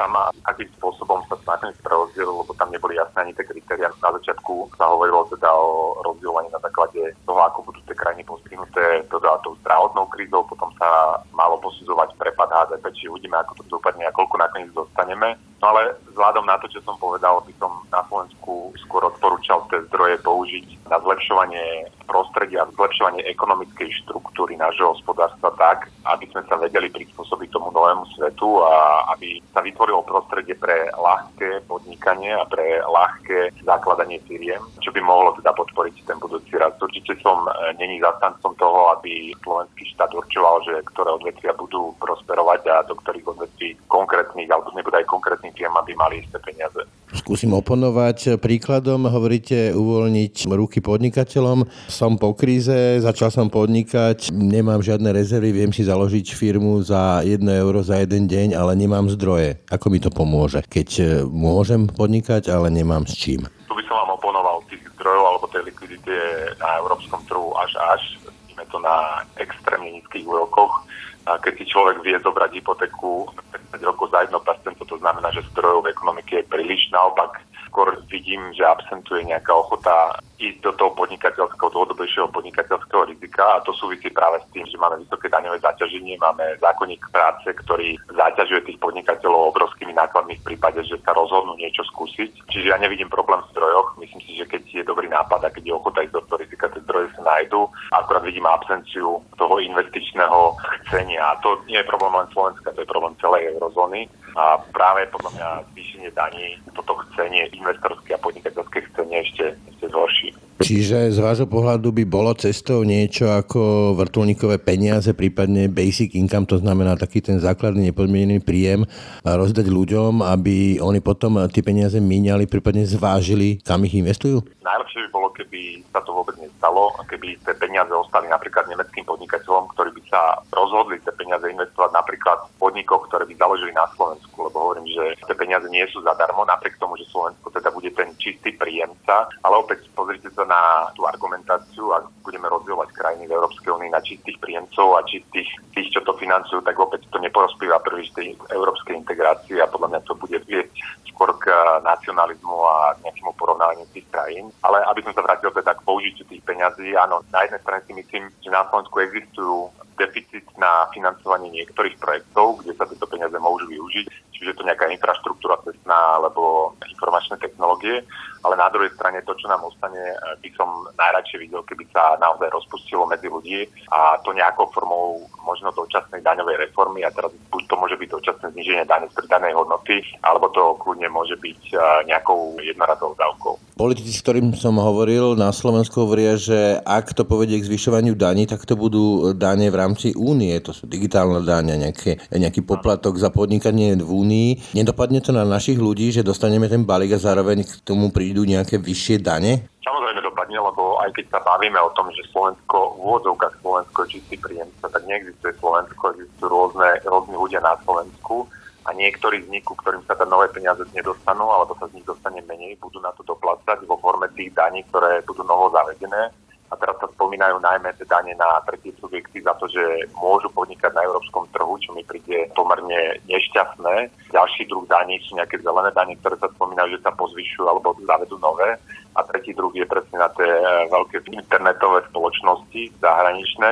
Sama, 0.00 0.32
akým 0.48 0.64
spôsobom 0.80 1.20
sa 1.28 1.36
nakoniec 1.44 1.76
prerozdielil, 1.84 2.40
lebo 2.40 2.56
tam 2.56 2.72
neboli 2.72 2.96
jasné 2.96 3.20
ani 3.20 3.36
tie 3.36 3.44
kritéria. 3.44 3.92
Na 4.00 4.16
začiatku 4.16 4.72
sa 4.80 4.88
hovorilo 4.88 5.28
teda 5.28 5.52
o 5.52 6.00
rozdielovaní 6.08 6.48
na 6.48 6.56
základe 6.64 7.12
toho, 7.28 7.36
ako 7.44 7.68
budú 7.68 7.84
tie 7.84 7.92
krajiny 7.92 8.24
postihnuté 8.24 9.04
teda 9.12 9.36
tou 9.44 9.52
zdravotnou 9.60 10.08
krízou, 10.08 10.40
potom 10.48 10.72
sa 10.80 11.20
malo 11.36 11.60
posudzovať 11.60 12.16
prepad 12.16 12.48
HDP, 12.48 12.84
či 12.96 13.12
uvidíme, 13.12 13.36
ako 13.44 13.60
to 13.60 13.64
dopadne 13.76 14.08
a 14.08 14.16
koľko 14.16 14.40
nakoniec 14.40 14.72
dostaneme. 14.72 15.36
No 15.60 15.76
ale 15.76 15.92
vzhľadom 16.08 16.48
na 16.48 16.56
to, 16.56 16.72
čo 16.72 16.80
som 16.80 16.96
povedal, 16.96 17.44
by 17.44 17.52
som 17.60 17.84
na 17.92 18.00
Slovensku 18.08 18.72
skôr 18.80 19.04
odporúčal 19.04 19.68
tie 19.68 19.84
zdroje 19.92 20.16
použiť 20.24 20.88
na 20.88 20.96
zlepšovanie 21.04 21.92
prostredia, 22.08 22.64
zlepšovanie 22.72 23.22
ekonomickej 23.28 23.92
štruktúry 24.02 24.56
nášho 24.56 24.96
hospodárstva 24.96 25.52
tak, 25.60 25.92
aby 26.08 26.24
sme 26.32 26.42
sa 26.48 26.56
vedeli 26.56 26.88
prispôsobiť 26.88 27.52
tomu 27.52 27.68
novému 27.76 28.08
svetu 28.16 28.64
a 28.64 29.04
aby 29.12 29.44
sa 29.52 29.60
vytvorilo 29.90 30.06
prostredie 30.06 30.54
pre 30.54 30.86
ľahké 30.94 31.66
podnikanie 31.66 32.30
a 32.30 32.46
pre 32.46 32.78
ľahké 32.86 33.58
zakladanie 33.66 34.22
firiem, 34.22 34.62
čo 34.78 34.94
by 34.94 35.02
mohlo 35.02 35.34
teda 35.34 35.50
podporiť 35.50 36.06
ten 36.06 36.14
budúci 36.22 36.54
rast. 36.54 36.78
Určite 36.78 37.18
som 37.18 37.42
e, 37.50 37.74
není 37.74 37.98
zastancom 37.98 38.54
toho, 38.54 38.94
aby 38.94 39.34
slovenský 39.42 39.82
štát 39.90 40.14
určoval, 40.14 40.62
že 40.62 40.86
ktoré 40.94 41.10
odvetvia 41.10 41.58
budú 41.58 41.90
prosperovať 41.98 42.60
a 42.70 42.86
do 42.86 42.94
ktorých 43.02 43.26
odvetví 43.34 43.68
konkrétnych 43.90 44.46
alebo 44.46 44.70
nebude 44.78 45.02
aj 45.02 45.10
konkrétnych 45.10 45.58
firm, 45.58 45.74
aby 45.74 45.92
mali 45.98 46.22
isté 46.22 46.38
peniaze. 46.38 46.86
Skúsim 47.10 47.50
oponovať 47.50 48.38
príkladom. 48.38 49.10
Hovoríte 49.10 49.74
uvoľniť 49.74 50.46
ruky 50.46 50.78
podnikateľom. 50.78 51.66
Som 51.90 52.22
po 52.22 52.38
kríze, 52.38 53.02
začal 53.02 53.34
som 53.34 53.50
podnikať, 53.50 54.30
nemám 54.30 54.78
žiadne 54.78 55.10
rezervy, 55.10 55.50
viem 55.50 55.74
si 55.74 55.82
založiť 55.82 56.30
firmu 56.30 56.78
za 56.86 57.26
1 57.26 57.42
euro 57.50 57.82
za 57.82 57.98
jeden 57.98 58.30
deň, 58.30 58.54
ale 58.54 58.78
nemám 58.78 59.10
zdroje. 59.10 59.58
Ako 59.74 59.90
mi 59.90 59.98
to 59.98 60.14
pomôže? 60.14 60.62
Keď 60.70 60.88
e, 61.02 61.04
môžem 61.26 61.90
podnikať, 61.90 62.46
ale 62.46 62.70
nemám 62.70 63.02
s 63.10 63.18
čím. 63.18 63.42
Tu 63.66 63.74
by 63.74 63.82
som 63.90 64.06
vám 64.06 64.14
oponoval 64.14 64.62
tých 64.70 64.86
zdrojov 64.94 65.24
alebo 65.34 65.46
tej 65.50 65.66
likvidity 65.66 66.14
na 66.62 66.78
európskom 66.78 67.18
trhu 67.26 67.50
až 67.58 67.74
až. 67.90 68.02
Vidíme 68.46 68.62
to 68.70 68.78
na 68.78 69.26
extrémne 69.34 69.98
nízkych 69.98 70.22
úrokoch. 70.22 70.86
Keď 71.24 71.52
si 71.56 71.64
človek 71.68 72.02
vie 72.02 72.16
zobrať 72.18 72.50
hypotéku 72.58 73.28
5 73.74 73.82
rokov 73.86 74.10
za 74.10 74.26
1%, 74.26 74.36
to 74.76 74.96
znamená, 74.98 75.30
že 75.30 75.46
zdrojov 75.54 75.86
ekonomiky 75.86 76.42
je 76.42 76.50
príliš. 76.50 76.90
Naopak, 76.90 77.38
skôr 77.70 77.94
vidím, 78.10 78.50
že 78.50 78.66
absentuje 78.66 79.22
nejaká 79.30 79.54
ochota 79.54 80.18
ísť 80.40 80.58
do 80.64 80.72
toho 80.74 80.90
podnikateľského, 80.96 81.70
dlhodobejšieho 81.70 82.32
podnikateľského 82.32 83.06
rizika 83.06 83.44
a 83.44 83.62
to 83.62 83.76
súvisí 83.76 84.08
práve 84.10 84.40
s 84.40 84.48
tým, 84.50 84.64
že 84.66 84.80
máme 84.80 85.04
vysoké 85.04 85.28
daňové 85.28 85.60
zaťaženie, 85.60 86.16
máme 86.18 86.58
zákonník 86.58 87.04
práce, 87.12 87.46
ktorý 87.46 88.00
zaťažuje 88.08 88.66
tých 88.66 88.78
podnikateľov 88.80 89.54
obrovskými 89.54 89.92
nákladmi 89.94 90.40
v 90.40 90.46
prípade, 90.50 90.80
že 90.88 90.96
sa 91.04 91.12
rozhodnú 91.12 91.54
niečo 91.60 91.84
skúsiť. 91.92 92.48
Čiže 92.50 92.72
ja 92.72 92.76
nevidím 92.80 93.12
problém 93.12 93.38
v 93.44 93.50
zdrojoch. 93.54 94.00
Myslím 94.00 94.20
si, 94.24 94.40
že 94.40 94.48
keď 94.48 94.62
je 94.66 94.84
dobrý 94.88 95.06
nápad 95.12 95.44
a 95.44 95.52
keď 95.52 95.62
je 95.70 95.76
ochota 95.76 96.02
ísť 96.02 96.14
do 96.16 96.22
toho 96.24 96.38
rizika, 96.40 96.72
tie 96.72 96.80
zdroje 96.82 97.06
sa 97.14 97.22
nájdú. 97.22 97.68
Akurát 97.92 98.19
vidím 98.30 98.46
absenciu 98.46 99.18
toho 99.34 99.58
investičného 99.58 100.54
chcenia. 100.86 101.34
A 101.34 101.38
to 101.42 101.58
nie 101.66 101.82
je 101.82 101.90
problém 101.90 102.14
len 102.14 102.30
Slovenska, 102.30 102.70
to 102.70 102.86
je 102.86 102.92
problém 102.94 103.18
celej 103.18 103.58
eurozóny. 103.58 104.06
A 104.38 104.62
práve 104.70 105.10
podľa 105.10 105.30
mňa 105.34 105.48
zvýšenie 105.74 106.10
daní 106.14 106.54
toto 106.78 106.94
chcenie, 107.10 107.50
investorské 107.50 108.14
a 108.14 108.22
podnikateľské 108.22 108.86
chcenie 108.94 109.26
ešte, 109.26 109.58
ešte 109.74 109.86
zhorší. 109.90 110.30
Čiže 110.60 111.08
z 111.08 111.18
vášho 111.24 111.48
pohľadu 111.48 111.88
by 111.88 112.04
bolo 112.04 112.36
cestou 112.36 112.84
niečo 112.84 113.32
ako 113.32 113.96
vrtulníkové 113.96 114.60
peniaze, 114.60 115.08
prípadne 115.16 115.72
basic 115.72 116.12
income, 116.12 116.44
to 116.44 116.60
znamená 116.60 117.00
taký 117.00 117.24
ten 117.24 117.40
základný 117.40 117.88
nepodmienený 117.88 118.44
príjem, 118.44 118.84
rozdať 119.24 119.72
ľuďom, 119.72 120.20
aby 120.20 120.76
oni 120.84 121.00
potom 121.00 121.40
tie 121.48 121.64
peniaze 121.64 121.96
míňali, 121.96 122.44
prípadne 122.44 122.84
zvážili, 122.84 123.64
kam 123.64 123.88
ich 123.88 123.96
investujú? 123.96 124.44
Najlepšie 124.60 125.08
by 125.08 125.08
bolo, 125.08 125.32
keby 125.32 125.80
sa 125.88 126.04
to 126.04 126.12
vôbec 126.12 126.36
nestalo, 126.36 126.92
keby 127.08 127.40
tie 127.40 127.56
peniaze 127.56 127.90
ostali 127.96 128.28
napríklad 128.28 128.68
nemeckým 128.68 129.08
podnikateľom, 129.08 129.72
ktorí 129.72 129.96
by 129.96 130.02
sa 130.12 130.44
rozhodli 130.52 131.00
tie 131.00 131.16
peniaze 131.16 131.48
investovať 131.48 131.90
napríklad 131.96 132.38
v 132.44 132.52
podnikoch, 132.60 133.08
ktoré 133.08 133.24
by 133.24 133.34
založili 133.40 133.72
na 133.72 133.88
Slovensku, 133.96 134.36
lebo 134.44 134.56
hovorím, 134.60 134.86
že 134.92 135.16
tie 135.24 135.34
peniaze 135.34 135.66
nie 135.72 135.88
sú 135.88 136.04
zadarmo, 136.04 136.44
napriek 136.44 136.76
tomu, 136.76 137.00
že 137.00 137.08
Slovensko 137.08 137.48
teda 137.48 137.72
bude 137.72 137.88
ten 137.96 138.12
čistý 138.20 138.52
príjemca, 138.52 139.32
ale 139.40 139.54
opäť 139.56 139.88
pozrite 139.96 140.28
sa 140.36 140.44
na 140.50 140.90
tú 140.98 141.06
argumentáciu, 141.06 141.94
ak 141.94 142.10
budeme 142.26 142.50
rozdielovať 142.50 142.90
krajiny 142.90 143.30
v 143.30 143.34
Európskej 143.38 143.70
únii 143.70 143.94
na 143.94 144.02
čistých 144.02 144.34
príjemcov 144.42 144.98
a 144.98 145.06
čistých 145.06 145.46
tých, 145.70 145.88
čo 145.94 146.02
to 146.02 146.18
financujú, 146.18 146.58
tak 146.66 146.74
opäť 146.74 147.06
to 147.14 147.22
neporospíva 147.22 147.78
príliš 147.86 148.10
tej 148.18 148.34
európskej 148.50 148.98
integrácii 148.98 149.62
a 149.62 149.70
podľa 149.70 149.94
mňa 149.94 150.00
to 150.10 150.18
bude 150.18 150.38
viesť 150.50 150.74
skôr 151.06 151.30
k 151.38 151.54
nacionalizmu 151.86 152.56
a 152.66 152.98
nejakému 153.06 153.30
porovnávaniu 153.38 153.86
tých 153.94 154.08
krajín. 154.10 154.50
Ale 154.66 154.82
aby 154.90 155.06
som 155.06 155.14
sa 155.14 155.22
vrátil 155.22 155.54
teda 155.54 155.78
k 155.78 155.84
použitiu 155.86 156.26
tých 156.26 156.42
peňazí, 156.42 156.98
áno, 156.98 157.22
na 157.30 157.46
jednej 157.46 157.60
strane 157.62 157.86
si 157.86 157.92
myslím, 157.94 158.24
že 158.42 158.50
na 158.50 158.66
Slovensku 158.66 158.96
existujú 158.98 159.70
deficit 160.00 160.48
na 160.56 160.88
financovanie 160.96 161.52
niektorých 161.52 162.00
projektov, 162.00 162.64
kde 162.64 162.72
sa 162.72 162.88
tieto 162.88 163.04
peniaze 163.04 163.36
môžu 163.36 163.68
využiť, 163.68 164.08
čiže 164.32 164.56
to 164.56 164.64
nejaká 164.64 164.88
infraštruktúra 164.88 165.60
cestná 165.60 166.16
alebo 166.16 166.72
informačné 166.88 167.36
technológie, 167.36 168.00
ale 168.44 168.54
na 168.56 168.68
druhej 168.72 168.92
strane 168.96 169.22
to, 169.22 169.36
čo 169.36 169.46
nám 169.48 169.64
ostane, 169.64 170.00
by 170.40 170.50
som 170.56 170.68
najradšej 170.96 171.38
videl, 171.40 171.60
keby 171.64 171.84
sa 171.92 172.16
naozaj 172.20 172.48
rozpustilo 172.52 173.04
medzi 173.04 173.28
ľudí 173.28 173.66
a 173.92 174.16
to 174.24 174.32
nejakou 174.32 174.68
formou 174.72 175.24
možno 175.44 175.72
dočasnej 175.72 176.20
daňovej 176.24 176.68
reformy 176.68 177.04
a 177.04 177.12
teraz 177.12 177.32
buď 177.50 177.62
to 177.68 177.74
môže 177.76 177.96
byť 177.96 178.08
dočasné 178.10 178.46
zniženie 178.52 178.84
dane 178.84 179.06
z 179.08 179.16
pridanej 179.16 179.56
hodnoty, 179.56 180.04
alebo 180.24 180.52
to 180.52 180.76
kľudne 180.80 181.08
môže 181.10 181.36
byť 181.40 181.60
nejakou 182.08 182.60
jednorazovou 182.60 183.16
dávkou. 183.16 183.54
Politici, 183.80 184.12
s 184.12 184.20
ktorým 184.20 184.52
som 184.60 184.76
hovoril 184.76 185.40
na 185.40 185.48
Slovensku, 185.56 186.04
hovoria, 186.04 186.36
že 186.36 186.84
ak 186.84 187.16
to 187.16 187.24
povedie 187.24 187.56
k 187.56 187.64
zvyšovaniu 187.64 188.12
daní, 188.12 188.44
tak 188.44 188.68
to 188.68 188.76
budú 188.76 189.32
dane 189.32 189.72
v 189.72 189.78
rámci 189.80 190.12
únie. 190.12 190.52
To 190.60 190.76
sú 190.76 190.84
digitálne 190.84 191.40
dane, 191.40 191.80
nejaké, 191.80 192.20
nejaký 192.28 192.60
poplatok 192.60 193.16
za 193.16 193.32
podnikanie 193.32 193.96
v 193.96 194.04
únii. 194.04 194.76
Nedopadne 194.76 195.24
to 195.24 195.32
na 195.32 195.48
našich 195.48 195.80
ľudí, 195.80 196.12
že 196.12 196.20
dostaneme 196.20 196.68
ten 196.68 196.84
balík 196.84 197.16
a 197.16 197.24
zároveň 197.24 197.64
k 197.64 197.72
tomu 197.80 198.12
prídu 198.30 198.46
nejaké 198.46 198.78
vyššie 198.78 199.26
dane? 199.26 199.66
Samozrejme 199.82 200.22
dopadne, 200.22 200.54
lebo 200.62 201.02
aj 201.02 201.10
keď 201.18 201.34
sa 201.34 201.42
bavíme 201.42 201.82
o 201.82 201.90
tom, 201.98 202.14
že 202.14 202.22
Slovensko, 202.30 202.94
v 202.94 202.98
úvodzovkách 203.02 203.58
Slovensko 203.58 203.98
je 204.06 204.10
čistý 204.14 204.38
príjemca, 204.38 204.86
tak 204.86 205.02
neexistuje 205.02 205.50
Slovensko, 205.58 206.14
existujú 206.14 206.46
rôzne, 206.46 207.02
rôzne 207.10 207.34
ľudia 207.34 207.58
na 207.58 207.74
Slovensku 207.82 208.46
a 208.86 208.94
niektorí 208.94 209.42
z 209.42 209.50
nich, 209.50 209.66
ktorým 209.66 210.06
sa 210.06 210.14
tam 210.14 210.30
nové 210.30 210.46
peniaze 210.54 210.78
nedostanú, 210.94 211.50
alebo 211.50 211.74
sa 211.74 211.90
z 211.90 211.98
nich 211.98 212.06
dostane 212.06 212.38
menej, 212.46 212.78
budú 212.78 213.02
na 213.02 213.10
to 213.18 213.26
doplácať 213.26 213.82
vo 213.90 213.98
forme 213.98 214.30
tých 214.38 214.54
daní, 214.54 214.86
ktoré 214.94 215.26
budú 215.26 215.42
novo 215.42 215.74
zavedené. 215.74 216.30
A 216.70 216.78
teraz 216.78 217.02
sa 217.02 217.10
spomínajú 217.18 217.58
najmä 217.58 217.90
tie 217.98 218.06
dane 218.06 218.30
na 218.38 218.62
tretie 218.62 218.94
subjekty 219.02 219.42
za 219.42 219.50
to, 219.58 219.66
že 219.66 220.06
môžu 220.14 220.46
podnikať 220.54 220.94
na 220.94 221.02
európskom 221.02 221.50
trhu, 221.50 221.74
čo 221.82 221.90
mi 221.90 222.06
príde 222.06 222.46
pomerne 222.54 223.18
nešťastné. 223.26 223.94
Ďalší 224.30 224.70
druh 224.70 224.86
daní 224.86 225.18
sú 225.26 225.34
nejaké 225.34 225.58
zelené 225.58 225.90
dane, 225.90 226.14
ktoré 226.22 226.38
sa 226.38 226.46
spomínajú, 226.54 226.94
že 226.94 227.02
sa 227.02 227.10
pozvyšujú 227.18 227.66
alebo 227.66 227.98
zavedú 228.06 228.38
nové. 228.38 228.78
A 229.18 229.26
tretí 229.26 229.50
druh 229.50 229.74
je 229.74 229.82
presne 229.82 230.22
na 230.22 230.30
tie 230.30 230.46
eh, 230.46 230.86
veľké 230.86 231.26
internetové 231.34 232.06
spoločnosti 232.14 233.02
zahraničné, 233.02 233.70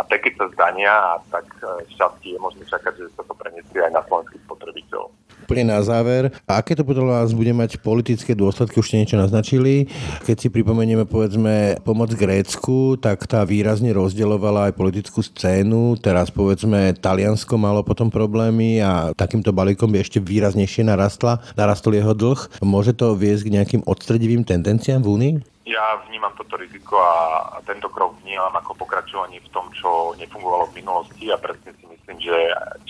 a 0.00 0.02
tak 0.08 0.24
keď 0.24 0.32
sa 0.40 0.46
zdania, 0.56 0.94
tak 1.30 1.46
eh, 1.62 1.86
šťastie 1.94 2.34
je 2.34 2.40
možné 2.42 2.66
čakať, 2.66 2.92
že 2.98 3.06
sa 3.14 3.22
to 3.22 3.34
preniesie 3.38 3.78
aj 3.78 3.94
na 3.94 4.02
slovenských 4.08 4.42
spotrebiteľov 4.48 5.19
úplne 5.50 5.66
na 5.66 5.82
záver. 5.82 6.30
A 6.46 6.62
aké 6.62 6.78
to 6.78 6.86
podľa 6.86 7.26
vás 7.26 7.34
bude 7.34 7.50
mať 7.50 7.82
politické 7.82 8.38
dôsledky? 8.38 8.78
Už 8.78 8.86
ste 8.86 9.02
niečo 9.02 9.18
naznačili. 9.18 9.90
Keď 10.22 10.46
si 10.46 10.46
pripomenieme 10.46 11.02
povedzme 11.10 11.82
pomoc 11.82 12.14
Grécku, 12.14 12.94
tak 13.02 13.26
tá 13.26 13.42
výrazne 13.42 13.90
rozdielovala 13.90 14.70
aj 14.70 14.78
politickú 14.78 15.26
scénu. 15.26 15.98
Teraz 15.98 16.30
povedzme 16.30 16.94
Taliansko 16.94 17.58
malo 17.58 17.82
potom 17.82 18.14
problémy 18.14 18.78
a 18.78 19.10
takýmto 19.10 19.50
balíkom 19.50 19.90
by 19.90 20.06
ešte 20.06 20.22
výraznejšie 20.22 20.86
narastla, 20.86 21.42
narastol 21.58 21.98
jeho 21.98 22.14
dlh. 22.14 22.62
Môže 22.62 22.94
to 22.94 23.18
viesť 23.18 23.50
k 23.50 23.54
nejakým 23.58 23.82
odstredivým 23.90 24.46
tendenciám 24.46 25.02
v 25.02 25.10
Únii? 25.10 25.34
Ja 25.70 26.02
vnímam 26.02 26.34
toto 26.34 26.58
riziko 26.58 26.98
a 26.98 27.62
tento 27.62 27.86
krok 27.94 28.18
vnímam 28.26 28.50
ako 28.58 28.74
pokračovanie 28.74 29.38
v 29.38 29.52
tom, 29.54 29.70
čo 29.70 30.18
nefungovalo 30.18 30.66
v 30.66 30.82
minulosti 30.82 31.30
a 31.30 31.38
presne 31.38 31.70
si 31.78 31.86
myslím, 31.86 32.18
že 32.18 32.34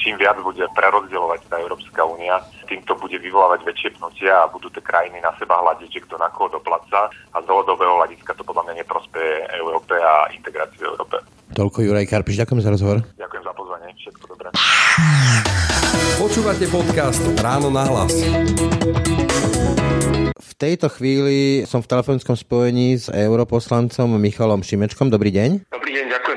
čím 0.00 0.16
viac 0.16 0.40
bude 0.40 0.64
prerozdielovať 0.72 1.44
tá 1.52 1.60
Európska 1.60 2.08
únia, 2.08 2.40
týmto 2.64 2.96
bude 2.96 3.20
vyvolávať 3.20 3.68
väčšie 3.68 4.00
pnutia 4.00 4.32
a 4.32 4.48
budú 4.48 4.72
tie 4.72 4.80
krajiny 4.80 5.20
na 5.20 5.28
seba 5.36 5.60
hľadiť, 5.60 5.92
že 5.92 6.04
kto 6.08 6.16
na 6.16 6.32
koho 6.32 6.56
doplaca 6.56 7.12
a 7.12 7.36
z 7.36 7.44
dlhodobého 7.44 8.00
hľadiska 8.00 8.32
to 8.32 8.48
podľa 8.48 8.72
mňa 8.72 8.74
neprospeje 8.80 9.44
Európe 9.60 10.00
a 10.00 10.32
integráciu 10.32 10.88
Európe. 10.88 11.20
Toľko 11.52 11.84
Juraj 11.84 12.08
Karpiš, 12.08 12.40
ďakujem 12.40 12.64
za 12.64 12.72
rozhovor. 12.72 13.04
Ďakujem 13.20 13.44
za 13.44 13.52
pozvanie, 13.52 13.92
všetko 13.92 14.24
dobré. 14.24 14.48
Počúvate 16.16 16.64
podcast 16.72 17.20
Ráno 17.44 17.68
na 17.68 17.84
hlas. 17.84 18.16
V 20.40 20.52
tejto 20.56 20.88
chvíli 20.88 21.68
som 21.68 21.84
v 21.84 21.90
telefonickom 21.92 22.32
spojení 22.32 22.96
s 22.96 23.12
europoslancom 23.12 24.16
Michalom 24.16 24.64
Šimečkom. 24.64 25.12
Dobrý 25.12 25.28
deň. 25.28 25.68
Dobrý 25.68 25.92
deň, 25.92 26.04
ďakujem. 26.16 26.29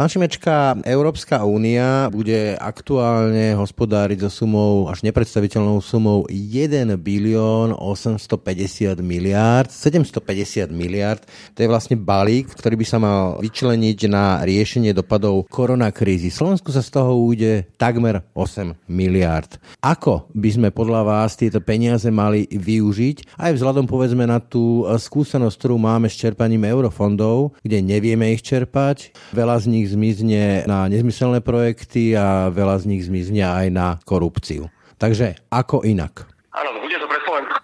Pán 0.00 0.08
Šimečka, 0.08 0.80
Európska 0.88 1.44
únia 1.44 2.08
bude 2.08 2.56
aktuálne 2.56 3.52
hospodáriť 3.52 4.24
so 4.24 4.32
sumou 4.32 4.88
až 4.88 5.04
nepredstaviteľnou 5.04 5.84
sumou 5.84 6.24
1 6.24 6.88
bilión 6.96 7.76
850 7.76 8.96
miliárd, 9.04 9.68
750 9.68 10.72
miliárd. 10.72 11.20
To 11.52 11.60
je 11.60 11.68
vlastne 11.68 12.00
balík, 12.00 12.48
ktorý 12.48 12.80
by 12.80 12.86
sa 12.88 12.96
mal 12.96 13.44
vyčleniť 13.44 13.98
na 14.08 14.40
riešenie 14.40 14.96
dopadov 14.96 15.44
koronakrízy. 15.52 16.32
Slovensku 16.32 16.72
sa 16.72 16.80
z 16.80 16.96
toho 16.96 17.20
ujde 17.20 17.68
takmer 17.76 18.24
8 18.32 18.72
miliárd. 18.88 19.60
Ako 19.84 20.32
by 20.32 20.48
sme 20.48 20.68
podľa 20.72 21.04
vás 21.04 21.36
tieto 21.36 21.60
peniaze 21.60 22.08
mali 22.08 22.48
využiť? 22.48 23.36
Aj 23.36 23.52
vzhľadom 23.52 23.84
povedzme 23.84 24.24
na 24.24 24.40
tú 24.40 24.88
skúsenosť, 24.88 25.60
ktorú 25.60 25.76
máme 25.76 26.08
s 26.08 26.16
čerpaním 26.16 26.64
eurofondov, 26.64 27.52
kde 27.60 27.84
nevieme 27.84 28.32
ich 28.32 28.40
čerpať. 28.40 29.12
Veľa 29.36 29.60
z 29.60 29.68
nich 29.68 29.88
zmizne 29.90 30.64
na 30.70 30.86
nezmyselné 30.86 31.42
projekty 31.42 32.14
a 32.14 32.48
veľa 32.54 32.80
z 32.82 32.84
nich 32.86 33.02
zmizne 33.06 33.42
aj 33.42 33.66
na 33.74 33.86
korupciu. 34.06 34.70
Takže 35.00 35.36
ako 35.50 35.82
inak? 35.82 36.28
Áno, 36.54 36.76
bude 36.78 36.96
to 36.98 37.06
pre 37.08 37.18
Slovensko 37.26 37.60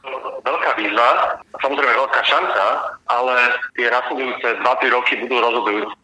veľká 0.47 0.71
výzva, 0.79 1.09
samozrejme 1.59 1.95
veľká 1.95 2.23
šanca, 2.23 2.65
ale 3.11 3.35
tie 3.75 3.91
nasledujúce 3.91 4.47
2-3 4.63 4.95
roky 4.95 5.13
budú 5.27 5.43
rozhodujúce. 5.43 5.95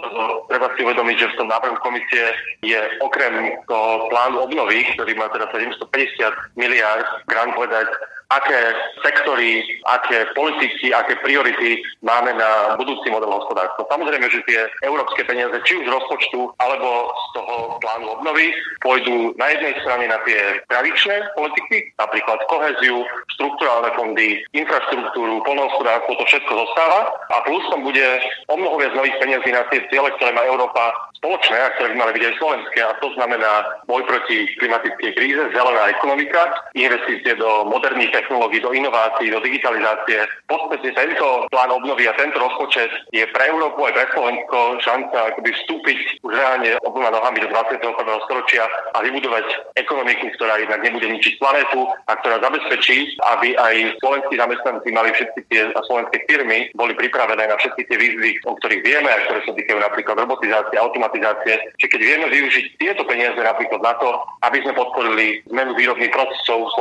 Treba 0.50 0.66
si 0.74 0.80
uvedomiť, 0.82 1.16
že 1.18 1.30
v 1.30 1.38
tom 1.38 1.48
návrhu 1.48 1.78
komisie 1.78 2.24
je 2.66 2.80
okrem 3.02 3.54
toho 3.70 4.10
plánu 4.10 4.42
obnovy, 4.42 4.82
ktorý 4.98 5.14
má 5.14 5.30
teda 5.30 5.46
750 5.54 6.58
miliard, 6.58 7.06
grant 7.30 7.54
povedať, 7.54 7.86
aké 8.32 8.60
sektory, 9.04 9.64
aké 9.84 10.24
politiky, 10.32 10.94
aké 10.94 11.16
priority 11.20 11.84
máme 12.00 12.32
na 12.32 12.74
budúci 12.80 13.12
model 13.12 13.28
hospodárstva. 13.28 13.84
Samozrejme, 13.92 14.26
že 14.32 14.44
tie 14.48 14.60
európske 14.86 15.22
peniaze, 15.28 15.54
či 15.68 15.76
už 15.80 15.84
z 15.84 15.92
rozpočtu, 15.92 16.40
alebo 16.60 17.12
z 17.12 17.26
toho 17.36 17.54
plánu 17.84 18.06
obnovy, 18.18 18.54
pôjdu 18.80 19.36
na 19.36 19.52
jednej 19.52 19.74
strane 19.84 20.08
na 20.08 20.18
tie 20.24 20.60
tradičné 20.72 21.16
politiky, 21.36 21.92
napríklad 22.00 22.38
koheziu, 22.48 23.04
štruktúrálne 23.36 23.90
fondy, 23.94 24.40
infraštruktúru, 24.56 25.44
polnohospodárstvo, 25.44 26.16
to 26.16 26.24
všetko 26.28 26.52
zostáva. 26.52 27.12
A 27.32 27.36
plus 27.44 27.64
tam 27.68 27.84
bude 27.84 28.06
o 28.48 28.54
mnoho 28.56 28.80
viac 28.80 28.92
nových 28.96 29.16
peniazí 29.20 29.50
na 29.52 29.64
tie 29.68 29.84
ciele, 29.92 30.08
ktoré 30.16 30.32
má 30.32 30.42
Európa 30.48 31.11
spoločné 31.22 31.54
a 31.54 31.70
ktoré 31.78 31.94
by 31.94 31.96
mali 32.02 32.12
byť 32.18 32.24
aj 32.26 32.34
slovenské. 32.42 32.78
A 32.82 32.98
to 32.98 33.08
znamená 33.14 33.52
boj 33.86 34.02
proti 34.10 34.50
klimatickej 34.58 35.10
kríze, 35.14 35.42
zelená 35.54 35.94
ekonomika, 35.94 36.50
investície 36.74 37.38
do 37.38 37.62
moderných 37.70 38.10
technológií, 38.10 38.58
do 38.58 38.74
inovácií, 38.74 39.30
do 39.30 39.38
digitalizácie. 39.38 40.26
V 40.26 40.46
podstate 40.50 40.90
tento 40.90 41.46
plán 41.54 41.70
obnovy 41.70 42.10
a 42.10 42.18
tento 42.18 42.42
rozpočet 42.42 42.90
je 43.14 43.22
pre 43.30 43.54
Európu 43.54 43.86
aj 43.86 43.94
pre 43.94 44.06
Slovensko 44.10 44.82
šanca 44.82 45.18
akoby 45.30 45.50
vstúpiť 45.54 45.98
už 46.26 46.32
reálne 46.34 46.74
oboma 46.82 47.14
nohami 47.14 47.38
do 47.38 47.48
21. 47.54 47.86
storočia 48.26 48.66
a 48.90 48.98
vybudovať 49.06 49.78
ekonomiku, 49.78 50.26
ktorá 50.34 50.58
jednak 50.58 50.82
nebude 50.82 51.06
ničiť 51.06 51.38
planétu 51.38 51.86
a 52.10 52.18
ktorá 52.18 52.42
zabezpečí, 52.42 53.14
aby 53.38 53.54
aj 53.54 53.94
slovenskí 54.02 54.34
zamestnanci 54.34 54.88
mali 54.90 55.14
všetky 55.14 55.40
tie 55.46 55.70
a 55.70 55.80
slovenské 55.86 56.26
firmy 56.26 56.66
boli 56.74 56.98
pripravené 56.98 57.46
na 57.46 57.54
všetky 57.62 57.86
tie 57.86 57.96
výzvy, 57.96 58.30
o 58.50 58.58
ktorých 58.58 58.82
vieme 58.82 59.06
a 59.06 59.22
ktoré 59.30 59.40
sa 59.46 59.54
týkajú 59.54 59.78
napríklad 59.78 60.16
robotizácie, 60.18 60.76
automatizácie 60.82 61.11
automatizácie, 61.12 61.54
že 61.76 61.86
keď 61.92 62.00
vieme 62.00 62.26
využiť 62.32 62.64
tieto 62.80 63.04
peniaze 63.04 63.36
napríklad 63.36 63.84
na 63.84 63.94
to, 64.00 64.08
aby 64.48 64.64
sme 64.64 64.72
podporili 64.72 65.44
zmenu 65.52 65.76
výrobných 65.76 66.12
procesov 66.12 66.72
v 66.72 66.74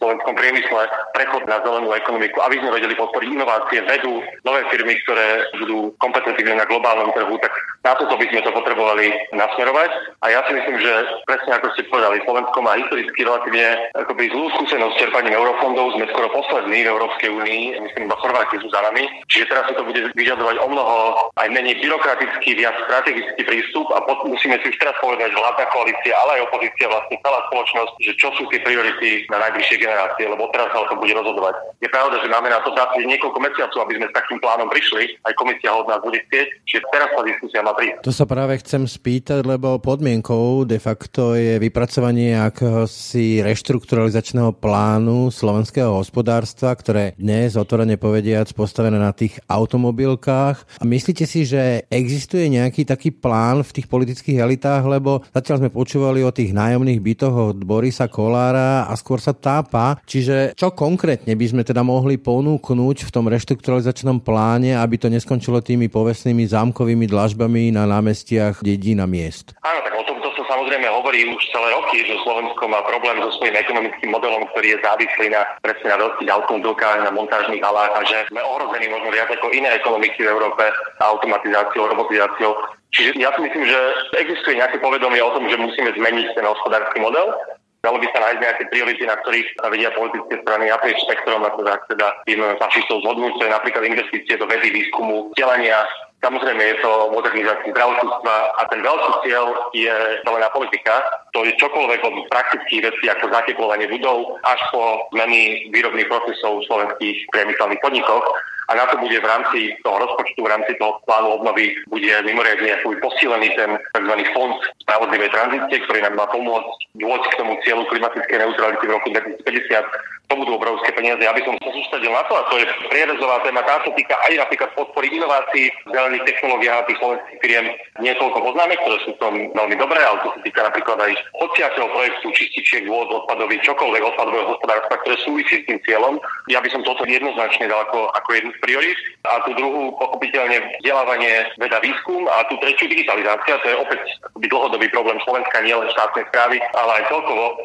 slovenskom 0.00 0.34
priemysle, 0.34 0.88
prechod 1.12 1.44
na 1.44 1.60
zelenú 1.60 1.92
ekonomiku, 1.92 2.40
aby 2.40 2.56
sme 2.58 2.72
vedeli 2.72 2.94
podporiť 2.96 3.28
inovácie, 3.28 3.84
vedu, 3.84 4.24
nové 4.48 4.60
firmy, 4.72 4.96
ktoré 5.04 5.44
budú 5.60 5.92
kompetentívne 6.00 6.56
na 6.56 6.66
globálnom 6.68 7.12
trhu, 7.12 7.36
tak 7.44 7.52
na 7.84 7.92
toto 7.94 8.16
by 8.16 8.26
sme 8.32 8.40
to 8.42 8.50
potrebovali 8.50 9.12
nasmerovať. 9.36 9.90
A 10.24 10.32
ja 10.32 10.40
si 10.48 10.56
myslím, 10.56 10.80
že 10.80 10.92
presne 11.28 11.52
ako 11.60 11.70
ste 11.76 11.86
povedali, 11.86 12.24
Slovensko 12.24 12.58
má 12.64 12.74
historicky 12.80 13.20
relatívne 13.22 13.92
akoby 13.94 14.32
zlú 14.32 14.50
skúsenosť 14.58 14.92
s 14.96 15.00
čerpaním 15.06 15.36
eurofondov. 15.36 15.94
Sme 15.94 16.10
skoro 16.10 16.32
poslední 16.32 16.82
v 16.82 16.90
Európskej 16.90 17.30
únii, 17.30 17.62
myslím, 17.86 18.10
iba 18.10 18.18
Chorváti 18.18 18.58
sú 18.58 18.68
za 18.72 18.80
nami. 18.90 19.06
Čiže 19.30 19.48
teraz 19.52 19.64
sa 19.70 19.74
to 19.78 19.86
bude 19.86 20.00
vyžadovať 20.18 20.56
o 20.58 20.66
mnoho 20.66 20.96
aj 21.38 21.48
menej 21.52 21.78
byrokratický, 21.78 22.58
viac 22.58 22.74
strategický 22.90 23.42
prístup 23.46 23.65
a 23.74 24.00
pot- 24.04 24.26
musíme 24.26 24.58
si 24.60 24.70
už 24.70 24.76
teraz 24.78 24.96
povedať, 25.00 25.32
že 25.32 25.40
vládna 25.40 25.66
koalícia, 25.70 26.12
ale 26.14 26.30
aj 26.38 26.46
opozícia, 26.50 26.86
vlastne 26.90 27.16
celá 27.22 27.40
spoločnosť, 27.48 27.92
že 28.02 28.12
čo 28.18 28.28
sú 28.34 28.44
tie 28.50 28.60
priority 28.62 29.24
na 29.30 29.38
najbližšie 29.48 29.76
generácie, 29.80 30.24
lebo 30.26 30.50
teraz 30.50 30.68
sa 30.74 30.82
o 30.82 30.86
to 30.90 30.98
bude 30.98 31.14
rozhodovať. 31.14 31.54
Je 31.80 31.88
pravda, 31.88 32.16
že 32.20 32.28
máme 32.28 32.48
na 32.50 32.60
to 32.64 32.74
dať 32.74 32.98
niekoľko 33.06 33.38
mesiacov, 33.38 33.78
aby 33.86 33.94
sme 34.02 34.06
s 34.10 34.16
takým 34.16 34.38
plánom 34.42 34.68
prišli. 34.68 35.16
Aj 35.22 35.32
komisia 35.38 35.70
od 35.72 35.86
nás 35.86 36.02
bude 36.02 36.18
chcieť, 36.26 36.46
čiže 36.66 36.80
teraz 36.90 37.08
tá 37.14 37.22
diskusia 37.22 37.60
má 37.62 37.72
prísť. 37.72 38.02
To 38.02 38.12
sa 38.12 38.26
práve 38.26 38.58
chcem 38.60 38.82
spýtať, 38.84 39.46
lebo 39.46 39.78
podmienkou 39.78 40.66
de 40.66 40.82
facto 40.82 41.38
je 41.38 41.62
vypracovanie 41.62 42.34
akéhosi 42.34 43.40
reštrukturalizačného 43.46 44.58
plánu 44.58 45.30
slovenského 45.30 45.94
hospodárstva, 45.94 46.74
ktoré 46.74 47.14
dnes 47.14 47.54
otvorene 47.54 47.94
povediac 47.94 48.50
postavené 48.52 48.98
na 48.98 49.14
tých 49.14 49.38
automobilkách. 49.46 50.82
A 50.82 50.84
myslíte 50.84 51.24
si, 51.24 51.46
že 51.46 51.86
existuje 51.86 52.50
nejaký 52.50 52.82
taký 52.82 53.14
plán 53.14 53.45
v 53.62 53.74
tých 53.82 53.86
politických 53.86 54.42
elitách, 54.42 54.82
lebo 54.88 55.22
zatiaľ 55.30 55.62
sme 55.62 55.70
počúvali 55.70 56.26
o 56.26 56.34
tých 56.34 56.50
nájomných 56.50 56.98
bytoch 56.98 57.54
od 57.54 57.58
Borisa 57.62 58.10
Kolára 58.10 58.90
a 58.90 58.92
skôr 58.98 59.22
sa 59.22 59.36
tápa. 59.36 60.02
Čiže 60.02 60.58
čo 60.58 60.74
konkrétne 60.74 61.36
by 61.38 61.46
sme 61.46 61.62
teda 61.62 61.86
mohli 61.86 62.18
ponúknuť 62.18 63.06
v 63.06 63.10
tom 63.14 63.30
reštrukturalizačnom 63.30 64.24
pláne, 64.24 64.74
aby 64.74 64.98
to 64.98 65.06
neskončilo 65.06 65.62
tými 65.62 65.86
povestnými 65.86 66.42
zámkovými 66.50 67.06
dlažbami 67.06 67.70
na 67.70 67.86
námestiach 67.86 68.64
dedín 68.64 68.98
a 68.98 69.06
miest? 69.06 69.54
Áno, 69.62 69.80
tak 69.86 69.94
o 69.94 70.02
tomto 70.02 70.28
sa 70.34 70.42
samozrejme 70.56 70.88
hovorí 70.90 71.28
už 71.30 71.42
celé 71.52 71.68
roky, 71.76 72.02
že 72.02 72.16
Slovensko 72.24 72.64
má 72.66 72.80
problém 72.88 73.22
so 73.22 73.30
svojím 73.38 73.56
ekonomickým 73.60 74.10
modelom, 74.10 74.48
ktorý 74.50 74.74
je 74.74 74.82
závislý 74.82 75.26
na 75.30 75.42
presne 75.60 75.92
na 75.92 75.98
veľkých 76.00 76.30
automobilkách, 76.32 76.98
na 77.04 77.12
montážnych 77.12 77.62
halách 77.62 77.92
a 77.94 78.00
že 78.04 78.18
sme 78.32 78.40
ohrození 78.42 78.88
možno 78.90 79.10
viac 79.12 79.28
ako 79.30 79.52
iné 79.52 79.70
ekonomiky 79.76 80.24
v 80.24 80.32
Európe 80.32 80.64
automatizáciou, 81.00 81.92
robotizáciou. 81.92 82.52
Čiže 82.96 83.20
ja 83.20 83.28
si 83.36 83.44
myslím, 83.44 83.64
že 83.68 83.78
existuje 84.16 84.56
nejaké 84.56 84.80
povedomie 84.80 85.20
o 85.20 85.34
tom, 85.36 85.44
že 85.52 85.60
musíme 85.60 85.92
zmeniť 85.92 86.32
ten 86.32 86.48
hospodársky 86.48 86.96
model. 86.98 87.36
Dalo 87.84 88.00
by 88.00 88.08
sa 88.10 88.24
nájsť 88.24 88.40
nejaké 88.40 88.64
priority, 88.72 89.04
na 89.04 89.14
ktorých 89.20 89.46
sa 89.60 89.68
vedia 89.68 89.92
politické 89.92 90.40
strany 90.42 90.72
naprieč 90.72 90.98
spektrom, 91.06 91.44
ako 91.44 91.62
teda 91.92 92.08
tým 92.26 92.40
fašistov 92.58 93.04
zhodnúť, 93.04 93.36
to 93.38 93.46
je 93.46 93.52
napríklad 93.52 93.84
investície 93.86 94.34
do 94.40 94.48
vedy, 94.48 94.72
výskumu, 94.72 95.30
vzdelania, 95.30 95.86
Samozrejme 96.24 96.58
je 96.58 96.80
to 96.80 97.12
modernizácia 97.12 97.70
zdravotníctva 97.76 98.36
a 98.56 98.62
ten 98.72 98.80
veľký 98.80 99.12
cieľ 99.28 99.46
je 99.76 99.94
zelená 100.24 100.48
politika. 100.48 101.04
To 101.36 101.44
je 101.44 101.52
čokoľvek 101.60 102.00
od 102.02 102.14
praktických 102.32 102.88
vecí 102.88 103.04
ako 103.12 103.28
zateplovanie 103.30 103.84
budov 103.84 104.40
až 104.48 104.58
po 104.72 105.06
zmeny 105.12 105.68
výrobných 105.70 106.08
procesov 106.08 106.64
v 106.64 106.66
slovenských 106.72 107.16
priemyselných 107.30 107.84
podnikoch 107.84 108.24
a 108.68 108.72
na 108.74 108.84
to 108.90 108.98
bude 108.98 109.14
v 109.14 109.26
rámci 109.26 109.58
toho 109.82 109.96
rozpočtu, 110.02 110.42
v 110.42 110.50
rámci 110.50 110.72
toho 110.78 110.98
plánu 111.06 111.38
obnovy 111.38 111.74
bude 111.86 112.12
mimoriadne 112.26 112.82
posílený 112.98 113.54
ten 113.54 113.78
tzv. 113.94 114.14
fond 114.34 114.56
spravodlivej 114.82 115.30
tranzície, 115.30 115.82
ktorý 115.86 116.02
nám 116.02 116.14
má 116.18 116.26
pomôcť 116.30 116.78
dôjsť 116.98 117.26
k 117.30 117.38
tomu 117.38 117.52
cieľu 117.62 117.82
klimatickej 117.88 118.38
neutrality 118.42 118.84
v 118.86 118.94
roku 118.94 119.08
2050 119.14 120.16
to 120.26 120.34
budú 120.34 120.58
obrovské 120.58 120.90
peniaze. 120.90 121.22
Ja 121.22 121.30
by 121.30 121.42
som 121.46 121.54
sa 121.62 121.70
sústredil 121.70 122.10
na 122.10 122.26
to, 122.26 122.34
a 122.34 122.42
to 122.50 122.58
je 122.58 122.66
prierezová 122.90 123.38
téma, 123.46 123.62
tá 123.62 123.78
sa 123.78 123.90
týka 123.94 124.18
aj 124.26 124.42
napríklad 124.42 124.70
podpory 124.74 125.06
inovácií, 125.14 125.70
zelených 125.86 126.26
technológií 126.26 126.66
a 126.66 126.82
tých 126.82 126.98
slovenských 126.98 127.38
firiem 127.38 127.66
niekoľko 128.02 128.38
poznáme, 128.42 128.74
ktoré 128.74 128.96
sú 129.06 129.10
tom 129.22 129.34
veľmi 129.54 129.76
dobré, 129.78 130.02
ale 130.02 130.18
to 130.26 130.34
sa 130.34 130.40
týka 130.42 130.60
napríklad 130.66 130.98
aj 130.98 131.12
hociakého 131.38 131.88
projektu 131.94 132.26
čističiek 132.34 132.84
vôd 132.90 133.06
odpadových, 133.06 133.62
čokoľvek 133.70 134.02
odpadového 134.02 134.46
hospodárstva, 134.50 134.94
ktoré 135.06 135.16
súvisí 135.22 135.54
s 135.62 135.66
tým 135.70 135.78
cieľom. 135.86 136.18
Ja 136.50 136.58
by 136.58 136.68
som 136.74 136.82
toto 136.82 137.06
jednoznačne 137.06 137.70
dal 137.70 137.86
ako, 137.86 138.10
ako 138.18 138.28
jednu 138.34 138.50
z 138.56 138.58
priorít. 138.64 138.98
A 139.26 139.42
tú 139.42 139.58
druhú, 139.58 139.90
pochopiteľne, 139.98 140.78
vzdelávanie, 140.80 141.50
veda, 141.58 141.82
výskum 141.82 142.30
a 142.30 142.46
tú 142.46 142.56
tretiu 142.62 142.86
digitalizácia, 142.86 143.58
to 143.58 143.66
je 143.68 143.76
opäť 143.76 144.00
dlhodobý 144.38 144.86
problém 144.94 145.18
Slovenska, 145.26 145.66
nielen 145.66 145.90
štátnej 145.92 146.24
správy, 146.30 146.62
ale 146.78 146.90
aj 147.02 147.10
celkovo 147.10 147.58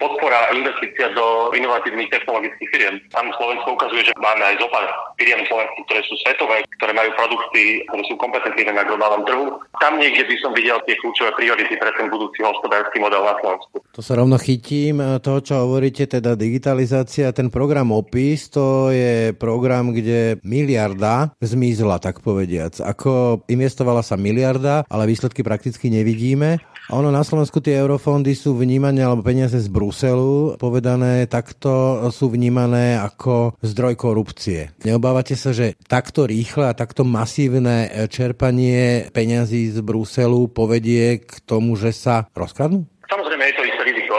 podpora 0.00 0.56
investícia 0.56 1.12
do 1.12 1.52
inovatívnych 1.52 2.08
technologických 2.08 2.70
firiem. 2.72 2.94
Tam 3.12 3.28
Slovensko 3.36 3.76
ukazuje, 3.76 4.08
že 4.08 4.16
máme 4.16 4.40
aj 4.40 4.56
zopár 4.56 4.88
firiem 5.20 5.44
slovenských, 5.44 5.84
ktoré 5.84 6.00
sú 6.08 6.14
svetové, 6.24 6.56
ktoré 6.80 6.92
majú 6.96 7.10
produkty, 7.12 7.84
ktoré 7.92 8.02
sú 8.08 8.14
kompetentívne 8.16 8.72
na 8.80 8.88
globálnom 8.88 9.22
trhu. 9.28 9.46
Tam 9.84 10.00
niekde 10.00 10.24
by 10.24 10.36
som 10.40 10.56
videl 10.56 10.80
tie 10.88 10.96
kľúčové 10.96 11.36
priority 11.36 11.76
pre 11.76 11.92
ten 11.92 12.08
budúci 12.08 12.40
hospodársky 12.40 12.96
model 12.96 13.20
na 13.20 13.36
Slovensku. 13.44 13.84
To 13.92 14.00
sa 14.00 14.16
rovno 14.16 14.40
chytím. 14.40 15.04
To, 15.20 15.32
čo 15.44 15.68
hovoríte, 15.68 16.08
teda 16.08 16.32
digitalizácia, 16.40 17.36
ten 17.36 17.52
program 17.52 17.92
OPIS, 17.92 18.48
to 18.48 18.88
je 18.92 19.36
program, 19.36 19.92
kde 19.92 20.15
miliarda 20.44 21.34
zmizla, 21.38 21.98
tak 21.98 22.22
povediac. 22.22 22.78
Ako 22.82 23.42
investovala 23.50 24.00
sa 24.00 24.18
miliarda, 24.18 24.84
ale 24.88 25.10
výsledky 25.10 25.42
prakticky 25.44 25.90
nevidíme. 25.92 26.62
A 26.86 27.02
ono 27.02 27.10
na 27.10 27.26
Slovensku 27.26 27.58
tie 27.58 27.82
eurofondy 27.82 28.38
sú 28.38 28.54
vnímané, 28.54 29.02
alebo 29.02 29.26
peniaze 29.26 29.58
z 29.58 29.66
Bruselu, 29.66 30.54
povedané 30.54 31.26
takto 31.26 31.98
sú 32.14 32.30
vnímané 32.30 32.94
ako 32.94 33.58
zdroj 33.58 33.98
korupcie. 33.98 34.70
Neobávate 34.86 35.34
sa, 35.34 35.50
že 35.50 35.74
takto 35.90 36.30
rýchle 36.30 36.70
a 36.70 36.78
takto 36.78 37.02
masívne 37.02 37.90
čerpanie 38.06 39.10
peňazí 39.10 39.74
z 39.74 39.82
Bruselu 39.82 40.46
povedie 40.46 41.26
k 41.26 41.42
tomu, 41.42 41.74
že 41.74 41.90
sa 41.90 42.30
rozkradnú? 42.30 42.86
Samozrejme 43.10 43.42
je 43.50 43.54
to 43.58 43.65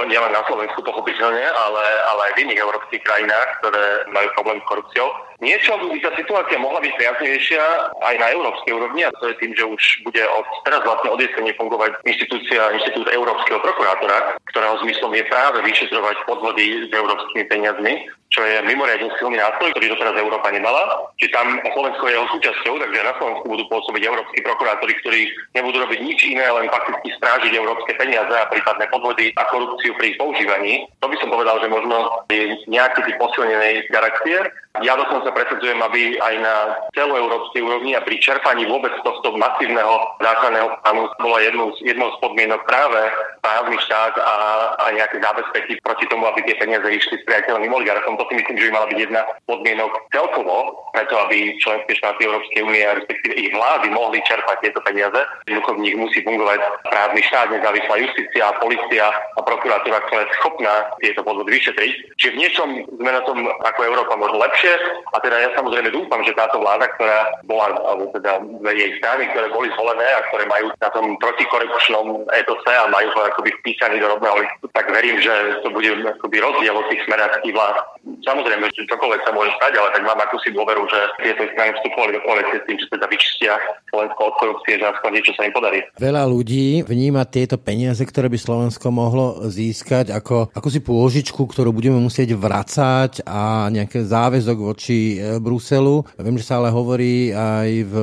nielen 0.07 0.31
na 0.33 0.43
Slovensku 0.47 0.79
pochopiteľne, 0.81 1.43
ale, 1.43 1.85
ale 2.09 2.21
aj 2.27 2.33
v 2.35 2.41
iných 2.47 2.63
európskych 2.63 3.03
krajinách, 3.03 3.47
ktoré 3.61 3.85
majú 4.09 4.27
problém 4.39 4.57
s 4.63 4.69
korupciou. 4.71 5.07
Niečo 5.37 5.77
by 5.77 6.01
tá 6.01 6.09
situácia 6.17 6.57
mohla 6.57 6.81
byť 6.81 6.93
priaznejšia 6.97 7.63
aj 8.01 8.15
na 8.17 8.27
európskej 8.33 8.73
úrovni 8.73 9.05
a 9.05 9.13
to 9.21 9.29
je 9.29 9.37
tým, 9.37 9.53
že 9.53 9.69
už 9.69 9.81
bude 10.01 10.23
od 10.25 10.45
teraz 10.65 10.81
vlastne 10.81 11.13
od 11.13 11.21
jesene 11.21 11.53
fungovať 11.53 11.93
inštitúcia, 12.09 12.73
inštitút 12.73 13.05
Európskeho 13.13 13.61
prokurátora, 13.61 14.41
ktorého 14.49 14.81
zmyslom 14.81 15.13
je 15.13 15.29
práve 15.29 15.61
vyšetrovať 15.61 16.17
podvody 16.25 16.89
s 16.89 16.91
európskymi 16.91 17.43
peniazmi, 17.45 18.09
čo 18.27 18.43
je 18.43 18.59
mimoriadne 18.67 19.07
silný 19.17 19.39
nástroj, 19.39 19.71
ktorý 19.71 19.95
doteraz 19.95 20.15
Európa 20.19 20.51
nemala. 20.51 21.09
Čiže 21.15 21.31
tam 21.31 21.47
Slovensko 21.63 22.03
je 22.07 22.13
jeho 22.19 22.27
súčasťou, 22.35 22.73
takže 22.83 23.07
na 23.07 23.13
Slovensku 23.15 23.45
budú 23.47 23.63
pôsobiť 23.71 24.03
európsky 24.03 24.39
prokurátori, 24.43 24.93
ktorí 24.99 25.21
nebudú 25.55 25.77
robiť 25.87 25.99
nič 26.03 26.19
iné, 26.27 26.43
len 26.43 26.67
fakticky 26.67 27.07
strážiť 27.17 27.51
európske 27.55 27.95
peniaze 27.95 28.33
a 28.35 28.49
prípadné 28.51 28.85
podvody 28.91 29.31
a 29.39 29.47
korupciu 29.47 29.95
pri 29.95 30.13
ich 30.13 30.19
používaní. 30.19 30.85
To 30.99 31.07
by 31.07 31.15
som 31.23 31.31
povedal, 31.31 31.57
že 31.63 31.71
možno 31.71 32.27
je 32.27 32.51
nejaký 32.67 32.99
typ 33.07 33.17
posilnenej 33.17 33.87
garancie. 33.89 34.37
Ja 34.85 34.93
dokonca 34.93 35.33
presadzujem, 35.33 35.81
aby 35.81 36.21
aj 36.21 36.35
na 36.37 36.55
celoeurópskej 36.93 37.65
úrovni 37.65 37.97
a 37.97 38.05
pri 38.05 38.21
čerpaní 38.21 38.69
vôbec 38.69 38.93
tohto 39.01 39.33
masívneho 39.33 40.13
záchranného 40.21 40.69
plánu 40.85 41.09
bola 41.17 41.39
jednou, 41.41 41.73
jednou 41.81 42.13
z 42.13 42.17
podmienok 42.21 42.61
práve 42.69 43.01
právny 43.41 43.77
štát 43.81 44.13
a, 44.21 44.35
a 44.77 44.85
nejaké 44.93 45.17
zábezpeky 45.17 45.81
proti 45.81 46.05
tomu, 46.13 46.29
aby 46.29 46.45
tie 46.45 46.55
peniaze 46.61 46.85
išli 46.85 47.17
s 47.17 47.25
priateľným 47.25 47.73
oligarchom. 47.73 48.21
To 48.21 48.27
si 48.29 48.37
myslím, 48.37 48.55
že 48.57 48.65
by 48.69 48.71
mala 48.77 48.87
byť 48.93 48.99
jedna 49.01 49.21
podmienok 49.49 49.91
celkovo, 50.13 50.55
preto 50.93 51.15
aby 51.25 51.57
členské 51.57 51.91
štáty 51.97 52.29
Európskej 52.29 52.61
únie 52.61 52.83
a 52.85 52.97
respektíve 53.01 53.33
ich 53.33 53.51
vlády 53.53 53.87
mohli 53.89 54.21
čerpať 54.29 54.61
tieto 54.61 54.79
peniaze. 54.85 55.19
Jednoducho 55.49 55.73
v 55.73 55.83
nich 55.83 55.95
musí 55.97 56.19
fungovať 56.21 56.59
právny 56.85 57.21
štát, 57.25 57.49
nezávislá 57.49 57.95
justícia, 57.97 58.53
policia 58.61 59.05
a 59.09 59.39
prokuratúra, 59.41 60.05
ktorá 60.05 60.21
je 60.21 60.35
schopná 60.37 60.73
tieto 61.01 61.21
podvody 61.25 61.57
vyšetriť. 61.57 61.91
Čiže 62.19 62.33
v 62.33 62.39
niečom 62.45 62.67
sme 63.01 63.11
na 63.13 63.21
tom 63.25 63.41
ako 63.65 63.79
Európa 63.81 64.13
možno 64.19 64.37
lepšie 64.43 64.66
lepšie. 64.67 64.75
A 65.15 65.17
teda 65.23 65.35
ja 65.39 65.49
samozrejme 65.55 65.89
dúfam, 65.95 66.21
že 66.27 66.35
táto 66.35 66.59
vláda, 66.59 66.85
ktorá 66.95 67.19
bola, 67.47 67.71
alebo 67.79 68.11
teda 68.11 68.43
jej 68.75 68.91
strany, 68.99 69.31
ktoré 69.31 69.47
boli 69.49 69.71
zvolené 69.73 70.03
a 70.03 70.25
ktoré 70.29 70.43
majú 70.45 70.67
na 70.77 70.89
tom 70.91 71.15
protikorupčnom 71.17 72.27
etose 72.35 72.71
a 72.75 72.91
majú 72.91 73.07
akoby 73.15 73.51
vpísaný 73.63 74.03
do 74.03 74.11
rodného 74.11 74.35
tak 74.77 74.93
verím, 74.93 75.17
že 75.17 75.33
to 75.65 75.73
bude 75.73 75.89
akoby 76.05 76.37
rozdiel 76.37 76.77
od 76.77 76.85
tých 76.93 77.01
smeráckých 77.09 77.49
vlád. 77.49 77.77
Samozrejme, 78.21 78.69
že 78.77 78.85
čokoľvek 78.85 79.21
sa 79.25 79.31
môže 79.33 79.51
stať, 79.57 79.73
ale 79.73 79.89
tak 79.89 80.03
mám 80.05 80.21
akúsi 80.21 80.53
dôveru, 80.53 80.85
že 80.85 80.99
tieto 81.25 81.49
strany 81.49 81.73
vstupovali 81.75 82.11
do 82.13 82.21
koalície 82.21 82.61
s 82.61 82.65
tým, 82.69 82.77
že 82.77 82.87
teda 82.93 83.05
vyčistia 83.09 83.53
Slovensko 83.89 84.21
od 84.21 84.35
korupcie, 84.37 84.77
že 84.77 84.85
aspoň 84.85 85.09
niečo 85.17 85.33
sa 85.33 85.49
im 85.49 85.53
podarí. 85.57 85.79
Veľa 85.97 86.23
ľudí 86.29 86.85
vníma 86.85 87.25
tieto 87.25 87.57
peniaze, 87.57 88.05
ktoré 88.05 88.29
by 88.29 88.37
Slovensko 88.37 88.87
mohlo 88.93 89.49
získať 89.49 90.13
ako, 90.13 90.53
ako 90.53 90.67
si 90.69 90.79
pôžičku, 90.85 91.41
ktorú 91.41 91.73
budeme 91.73 91.97
musieť 91.97 92.37
vracať 92.37 93.25
a 93.25 93.73
nejaký 93.73 94.05
záväzok 94.47 94.63
voči 94.63 95.19
e, 95.19 95.43
Bruselu. 95.43 96.07
Viem, 96.15 96.39
že 96.39 96.47
sa 96.47 96.63
ale 96.63 96.71
hovorí 96.71 97.35
aj 97.35 97.69
v 97.83 97.95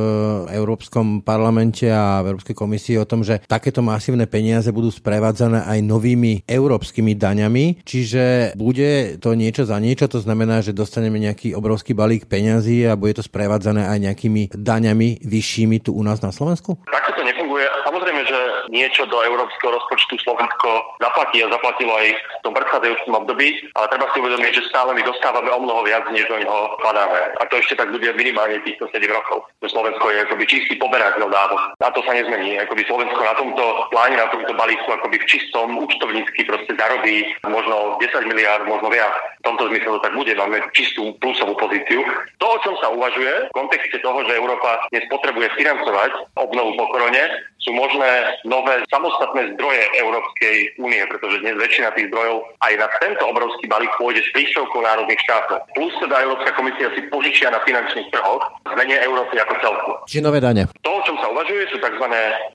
Európskom 0.52 1.24
parlamente 1.24 1.88
a 1.88 2.20
v 2.20 2.37
Európskej 2.37 2.52
komisii 2.52 3.00
o 3.00 3.09
tom, 3.09 3.24
že 3.24 3.40
takéto 3.48 3.80
masívne 3.80 4.28
peniaze 4.28 4.68
budú 4.68 4.92
sprevádzané 4.92 5.64
aj 5.64 5.80
novými 5.80 6.44
európskymi 6.44 7.16
daňami, 7.16 7.80
čiže 7.88 8.52
bude 8.61 9.16
to 9.16 9.33
niečo 9.33 9.64
za 9.64 9.80
niečo, 9.80 10.04
to 10.04 10.20
znamená, 10.20 10.61
že 10.61 10.76
dostaneme 10.76 11.16
nejaký 11.16 11.57
obrovský 11.57 11.96
balík 11.96 12.28
peňazí 12.28 12.85
a 12.85 12.92
bude 13.00 13.16
to 13.16 13.24
sprevádzané 13.24 13.88
aj 13.88 13.98
nejakými 14.04 14.52
daňami 14.52 15.24
vyššími 15.24 15.80
tu 15.80 15.96
u 15.96 16.02
nás 16.04 16.20
na 16.20 16.28
Slovensku? 16.28 16.76
Takto 16.85 17.16
to. 17.16 17.43
Niečo 18.72 19.05
do 19.09 19.20
európskeho 19.20 19.74
rozpočtu 19.77 20.16
Slovensko 20.24 20.98
zaplatí 21.00 21.44
a 21.44 21.53
zaplatilo 21.53 21.92
aj 21.96 22.09
v 22.14 22.42
tom 22.44 22.53
predchádzajúcom 22.57 23.12
období, 23.24 23.48
ale 23.77 23.87
treba 23.92 24.07
si 24.12 24.18
uvedomiť, 24.20 24.53
že 24.57 24.68
stále 24.72 24.90
my 24.96 25.03
dostávame 25.05 25.50
o 25.50 25.61
mnoho 25.61 25.85
viac, 25.85 26.05
než 26.12 26.24
do 26.29 26.37
neho 26.38 26.77
kladáme. 26.81 27.20
A 27.38 27.42
to 27.48 27.61
ešte 27.61 27.77
tak 27.77 27.92
bude 27.92 28.07
minimálne 28.16 28.61
týchto 28.64 28.88
7 28.88 29.00
rokov. 29.11 29.48
Slovensko 29.64 30.07
je 30.12 30.18
akoby 30.24 30.44
čistý 30.46 30.74
poberateľ 30.79 31.29
dávok. 31.29 31.62
A 31.81 31.90
to 31.92 32.00
sa 32.05 32.12
nezmení. 32.14 32.61
Akoby 32.61 32.85
Slovensko 32.87 33.20
na 33.20 33.35
tomto 33.35 33.64
pláne, 33.90 34.16
na 34.16 34.29
tomto 34.31 34.53
balíku 34.55 34.88
akoby 34.92 35.18
v 35.20 35.29
čistom 35.29 35.74
účtovnícky 35.77 36.46
proste 36.46 36.72
zarobí 36.77 37.27
možno 37.48 37.98
10 38.00 38.31
miliard, 38.31 38.64
možno 38.68 38.88
viac. 38.92 39.12
V 39.40 39.53
tomto 39.53 39.68
zmysle 39.68 39.98
to 39.98 40.05
tak 40.05 40.14
bude. 40.16 40.33
Máme 40.35 40.62
čistú 40.72 41.16
plusovú 41.20 41.57
pozíciu. 41.57 42.00
To, 42.40 42.46
o 42.48 42.62
čom 42.64 42.74
sa 42.81 42.88
uvažuje 42.92 43.48
v 43.48 43.57
kontexte 43.57 43.98
toho, 44.00 44.24
že 44.24 44.37
Európa 44.37 44.85
dnes 44.92 45.05
potrebuje 45.09 45.48
financovať 45.57 46.11
obnovu 46.37 46.77
po 46.77 46.87
korone, 46.92 47.22
sú 47.64 47.72
možné 47.72 48.37
nové 48.44 48.85
samostatné 48.92 49.57
zdroje 49.57 49.83
Európskej 49.96 50.77
únie, 50.77 51.00
pretože 51.09 51.40
dnes 51.40 51.57
väčšina 51.57 51.96
tých 51.96 52.12
zdrojov 52.12 52.44
aj 52.61 52.72
na 52.77 52.88
tento 53.00 53.24
obrovský 53.24 53.64
balík 53.66 53.90
pôjde 53.96 54.20
s 54.20 54.33
príspevkou 54.37 54.85
národných 54.85 55.20
štátov. 55.24 55.64
Plus 55.72 55.92
teda 55.96 56.20
Európska 56.20 56.53
komisia 56.53 56.92
si 56.92 57.09
požičia 57.09 57.48
na 57.48 57.64
finančných 57.64 58.12
trhoch 58.12 58.44
v 58.68 58.74
mene 58.77 59.00
Európy 59.00 59.40
ako 59.40 59.55
celku. 59.64 59.90
Či 60.05 60.20
nové 60.20 60.44
dane? 60.44 60.68
To, 60.85 60.90
o 60.92 61.05
čom 61.09 61.16
sa 61.24 61.33
uvažuje, 61.33 61.72
sú 61.72 61.81
tzv. 61.81 62.07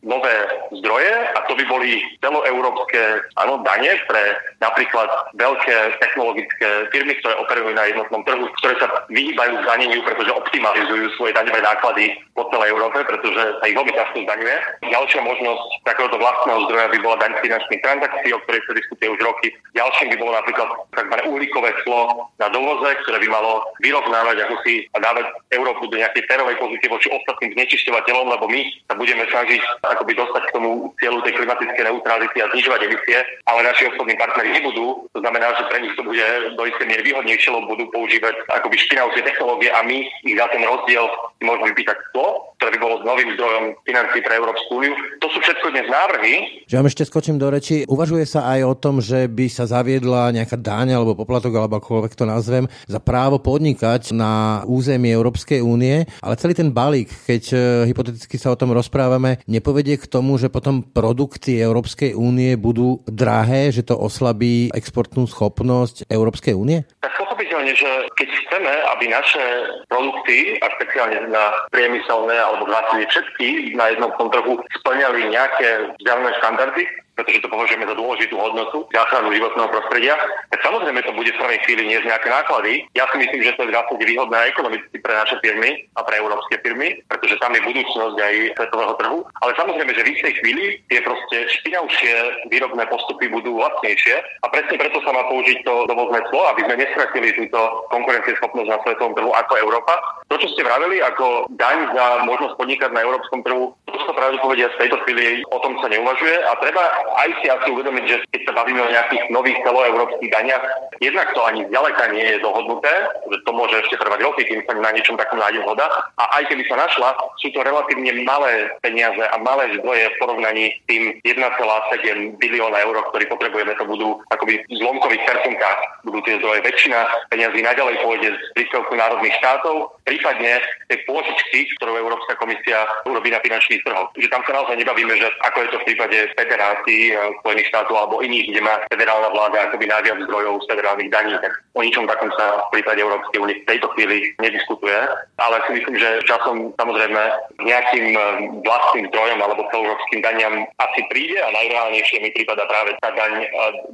nové 0.05 0.35
zdroje 0.77 1.13
a 1.33 1.39
to 1.49 1.57
by 1.57 1.65
boli 1.65 1.97
celoeurópske 2.21 3.01
áno, 3.41 3.65
dane 3.65 3.97
pre 4.05 4.37
napríklad 4.61 5.09
veľké 5.33 5.75
technologické 6.05 6.67
firmy, 6.93 7.17
ktoré 7.17 7.33
operujú 7.41 7.73
na 7.73 7.89
jednotnom 7.89 8.21
trhu, 8.29 8.45
ktoré 8.61 8.77
sa 8.77 8.87
vyhýbajú 9.09 9.57
zdaneniu, 9.65 10.05
pretože 10.05 10.31
optimalizujú 10.37 11.05
svoje 11.17 11.33
daňové 11.33 11.65
náklady 11.65 12.05
po 12.37 12.45
celej 12.53 12.77
Európe, 12.77 13.01
pretože 13.09 13.41
sa 13.57 13.65
ich 13.65 13.73
veľmi 13.73 13.93
často 13.97 14.17
zdaňuje. 14.21 14.55
Ďalšia 14.99 15.23
možnosť 15.23 15.87
takéhoto 15.87 16.19
vlastného 16.19 16.67
zdroja 16.67 16.91
by 16.91 16.99
bola 16.99 17.23
daň 17.23 17.31
finančných 17.39 17.79
transakcií, 17.87 18.35
o 18.35 18.43
ktorej 18.43 18.67
sa 18.67 18.75
diskutuje 18.75 19.07
už 19.15 19.23
roky. 19.23 19.47
Ďalším 19.71 20.11
by 20.11 20.17
bolo 20.19 20.35
napríklad 20.35 20.67
tzv. 20.91 21.15
uhlíkové 21.23 21.71
clo 21.87 22.27
na 22.35 22.51
dovoze, 22.51 22.99
ktoré 23.07 23.23
by 23.23 23.27
malo 23.31 23.63
vyrovnávať 23.79 24.43
ako 24.43 24.59
si 24.67 24.91
a 24.91 24.99
dávať 24.99 25.31
Európu 25.55 25.87
do 25.87 25.95
nejakej 26.03 26.27
férovej 26.27 26.59
pozície 26.59 26.91
voči 26.91 27.07
ostatným 27.15 27.55
znečisťovateľom, 27.55 28.27
lebo 28.27 28.51
my 28.51 28.59
sa 28.91 28.99
budeme 28.99 29.23
snažiť 29.31 29.61
akoby 29.87 30.19
dostať 30.19 30.43
k 30.51 30.53
tomu 30.59 30.91
cieľu 30.99 31.23
tej 31.23 31.33
klimatickej 31.39 31.83
neutrality 31.87 32.37
a 32.43 32.51
znižovať 32.51 32.81
emisie, 32.91 33.17
ale 33.47 33.59
naši 33.63 33.87
obchodní 33.87 34.19
partneri 34.19 34.51
nebudú. 34.51 35.07
To 35.15 35.19
znamená, 35.23 35.47
že 35.55 35.63
pre 35.71 35.79
nich 35.79 35.95
to 35.95 36.03
bude 36.03 36.27
do 36.59 36.63
istej 36.67 36.91
miery 36.91 37.07
výhodnejšie, 37.07 37.55
lebo 37.55 37.71
budú 37.71 37.87
používať 37.95 38.35
akoby 38.51 38.75
špinavšie 38.75 39.23
technológie 39.23 39.71
a 39.71 39.79
my 39.79 40.03
ich 40.27 40.35
za 40.35 40.51
ten 40.51 40.59
rozdiel 40.67 41.07
môžeme 41.39 41.71
vypýtať 41.71 41.95
to, 42.11 42.25
ktoré 42.59 42.75
by 42.75 42.79
bolo 42.83 42.95
novým 43.07 43.31
zdrojom 43.39 43.65
financí 43.87 44.19
pre 44.19 44.35
Európsku 44.35 44.71
úniu. 44.75 44.88
To 45.19 45.27
sú 45.27 45.39
všetko 45.43 45.67
dnes 45.75 45.87
návrhy. 45.91 46.33
Že 46.65 46.77
vám 46.79 46.89
ešte 46.89 47.03
skočím 47.03 47.37
do 47.37 47.51
reči. 47.51 47.83
Uvažuje 47.89 48.23
sa 48.23 48.47
aj 48.55 48.59
o 48.65 48.73
tom, 48.77 49.03
že 49.03 49.27
by 49.27 49.45
sa 49.51 49.67
zaviedla 49.67 50.31
nejaká 50.31 50.55
dáň 50.55 50.95
alebo 50.95 51.17
poplatok, 51.17 51.53
alebo 51.55 51.77
akokoľvek 51.79 52.13
to 52.15 52.25
nazvem, 52.27 52.65
za 52.87 52.99
právo 53.03 53.41
podnikať 53.41 54.15
na 54.15 54.63
území 54.69 55.11
Európskej 55.11 55.59
únie, 55.59 56.07
ale 56.23 56.39
celý 56.39 56.55
ten 56.55 56.71
balík, 56.71 57.11
keď 57.27 57.43
e, 57.51 57.57
hypoteticky 57.91 58.39
sa 58.39 58.53
o 58.53 58.59
tom 58.59 58.71
rozprávame, 58.71 59.43
nepovedie 59.49 59.99
k 59.99 60.07
tomu, 60.07 60.39
že 60.39 60.47
potom 60.47 60.85
produkty 60.85 61.59
Európskej 61.59 62.15
únie 62.15 62.55
budú 62.55 63.03
drahé, 63.09 63.73
že 63.75 63.83
to 63.83 63.97
oslabí 63.97 64.71
exportnú 64.71 65.27
schopnosť 65.27 66.07
Európskej 66.07 66.55
únie? 66.55 66.85
Tak 67.03 67.19
pochopiteľne, 67.39 67.71
že 67.71 67.87
keď 68.19 68.29
chceme, 68.43 68.73
aby 68.91 69.05
naše 69.07 69.39
produkty, 69.87 70.59
a 70.59 70.67
špeciálne 70.75 71.31
na 71.31 71.55
priemyselné 71.71 72.35
alebo 72.35 72.67
vlastne 72.67 73.07
všetky 73.07 73.79
na 73.79 73.95
jednotnom 73.95 74.27
trhu 74.27 74.59
splňali 74.83 75.31
nejaké 75.31 75.95
vzdialené 76.03 76.35
štandardy, 76.43 76.83
pretože 77.19 77.43
to 77.43 77.51
považujeme 77.51 77.83
za 77.83 77.99
dôležitú 77.99 78.39
hodnotu 78.39 78.87
záchranu 78.95 79.35
životného 79.35 79.67
prostredia, 79.67 80.15
tak 80.55 80.59
samozrejme 80.63 81.03
to 81.03 81.11
bude 81.11 81.31
v 81.35 81.41
prvej 81.43 81.59
chvíli 81.67 81.83
nie 81.91 81.99
nejaké 81.99 82.31
náklady. 82.31 82.87
Ja 82.95 83.03
si 83.11 83.19
myslím, 83.19 83.43
že 83.43 83.59
to 83.59 83.67
je 83.67 83.75
zásade 83.75 84.07
výhodné 84.07 84.39
ekonomicky 84.55 84.95
pre 85.03 85.13
naše 85.13 85.35
firmy 85.43 85.83
a 85.97 86.01
pre 86.07 86.21
európske 86.21 86.55
firmy, 86.63 87.03
pretože 87.11 87.35
tam 87.43 87.51
je 87.51 87.61
budúcnosť 87.67 88.17
aj 88.17 88.35
svetového 88.55 88.93
trhu. 88.95 89.19
Ale 89.43 89.51
samozrejme, 89.59 89.91
že 89.91 90.05
v 90.05 90.11
istej 90.15 90.33
chvíli 90.39 90.65
tie 90.87 90.99
proste 91.03 91.37
špinavšie 91.59 92.13
výrobné 92.53 92.83
postupy 92.87 93.27
budú 93.27 93.59
lacnejšie 93.59 94.15
a 94.43 94.47
presne 94.47 94.79
preto 94.79 95.03
sa 95.03 95.11
má 95.11 95.27
použiť 95.27 95.57
to 95.67 95.73
dovozné 95.89 96.23
clo, 96.31 96.41
aby 96.55 96.61
sme 96.63 96.79
nestratili 96.79 97.35
túto 97.35 97.59
konkurencieschopnosť 97.91 98.69
na 98.69 98.79
svetovom 98.87 99.13
trhu 99.17 99.31
ako 99.35 99.53
Európa. 99.59 99.93
To, 100.29 100.37
čo 100.37 100.47
ste 100.53 100.61
vraveli 100.61 101.01
ako 101.01 101.49
daň 101.57 101.89
za 101.91 102.05
možnosť 102.23 102.53
podnikať 102.61 102.91
na 102.93 103.01
európskom 103.01 103.41
trhu, 103.41 103.73
to 103.89 103.97
sa 104.05 104.13
pravde 104.13 104.37
povedia 104.39 104.69
v 104.77 104.79
tejto 104.85 104.97
chvíli 105.03 105.41
o 105.49 105.57
tom 105.65 105.73
sa 105.81 105.89
neuvažuje 105.89 106.35
a 106.45 106.51
treba 106.61 106.83
aj 107.15 107.29
si 107.41 107.47
asi 107.49 107.67
uvedomiť, 107.71 108.03
že 108.05 108.17
keď 108.33 108.41
sa 108.49 108.53
bavíme 108.61 108.81
o 108.81 108.91
nejakých 108.91 109.23
nových 109.33 109.57
celoeurópskych 109.65 110.31
daniach, 110.31 110.63
jednak 110.99 111.27
to 111.33 111.41
ani 111.45 111.65
zďaleka 111.69 112.03
nie 112.11 112.25
je 112.35 112.43
dohodnuté, 112.43 112.91
že 113.31 113.37
to 113.45 113.51
môže 113.55 113.75
ešte 113.85 113.99
trvať 114.01 114.19
roky, 114.25 114.41
kým 114.45 114.61
sa 114.67 114.75
na 114.75 114.91
niečom 114.93 115.15
takom 115.17 115.39
nájde 115.39 115.63
zhoda. 115.63 115.85
A 116.19 116.23
aj 116.41 116.43
keby 116.51 116.63
sa 116.67 116.75
našla, 116.79 117.15
sú 117.39 117.49
to 117.55 117.63
relatívne 117.63 118.11
malé 118.23 118.69
peniaze 118.83 119.21
a 119.21 119.35
malé 119.41 119.73
zdroje 119.79 120.05
v 120.11 120.19
porovnaní 120.19 120.65
s 120.73 120.77
tým 120.87 121.03
1,7 121.23 122.41
bilióna 122.41 122.77
eur, 122.83 122.95
ktorý 123.11 123.25
potrebujeme, 123.31 123.73
to 123.79 123.85
budú 123.87 124.19
akoby 124.33 124.61
v 124.67 124.73
zlomkových 124.79 125.23
percentách 125.25 125.79
budú 126.07 126.19
tie 126.23 126.39
zdroje. 126.39 126.65
Väčšina 126.65 126.99
peniazí 127.29 127.59
naďalej 127.61 127.95
pôjde 128.03 128.29
z 128.33 128.41
príspevku 128.55 128.93
národných 128.95 129.35
štátov, 129.39 129.98
prípadne 130.09 130.57
tie 130.89 130.97
pôžičky, 131.05 131.69
ktorú 131.77 132.01
Európska 132.01 132.33
komisia 132.41 132.89
urobí 133.05 133.29
na 133.29 133.37
finančných 133.45 133.85
trhoch. 133.85 134.09
Že 134.17 134.33
tam 134.33 134.41
sa 134.49 134.57
naozaj 134.57 134.81
nebavíme, 134.81 135.13
že 135.13 135.29
ako 135.45 135.57
je 135.61 135.69
to 135.69 135.77
v 135.77 135.87
prípade 135.93 136.17
federácií 136.33 137.19
Eh, 137.19 137.31
Spojených 137.43 137.69
štátov 137.71 137.95
alebo 137.95 138.15
iných, 138.23 138.47
kde 138.51 138.61
má 138.63 138.79
federálna 138.87 139.29
vláda 139.35 139.67
akoby 139.67 139.85
najviac 139.91 140.23
zdrojov 140.23 140.63
z 140.63 140.69
federálnych 140.71 141.11
daní, 141.11 141.35
tak 141.43 141.51
o 141.75 141.81
ničom 141.83 142.07
takom 142.07 142.31
sa 142.39 142.63
v 142.69 142.79
prípade 142.79 142.99
Európskej 143.03 143.39
únie 143.39 143.55
v 143.59 143.67
tejto 143.67 143.87
chvíli 143.95 144.31
nediskutuje. 144.39 144.99
Ale 145.39 145.55
si 145.67 145.71
myslím, 145.79 145.95
že 145.99 146.23
časom 146.23 146.71
samozrejme 146.79 147.21
nejakým 147.63 148.05
eh, 148.15 148.25
vlastným 148.63 149.05
zdrojom 149.11 149.39
alebo 149.39 149.67
celoeurópskym 149.71 150.19
daniam 150.23 150.55
asi 150.79 151.01
príde 151.11 151.37
a 151.43 151.49
najreálnejšie 151.51 152.17
mi 152.23 152.29
prípada 152.31 152.63
práve 152.67 152.95
tá 153.03 153.11
daň 153.11 153.43
eh, 153.43 153.47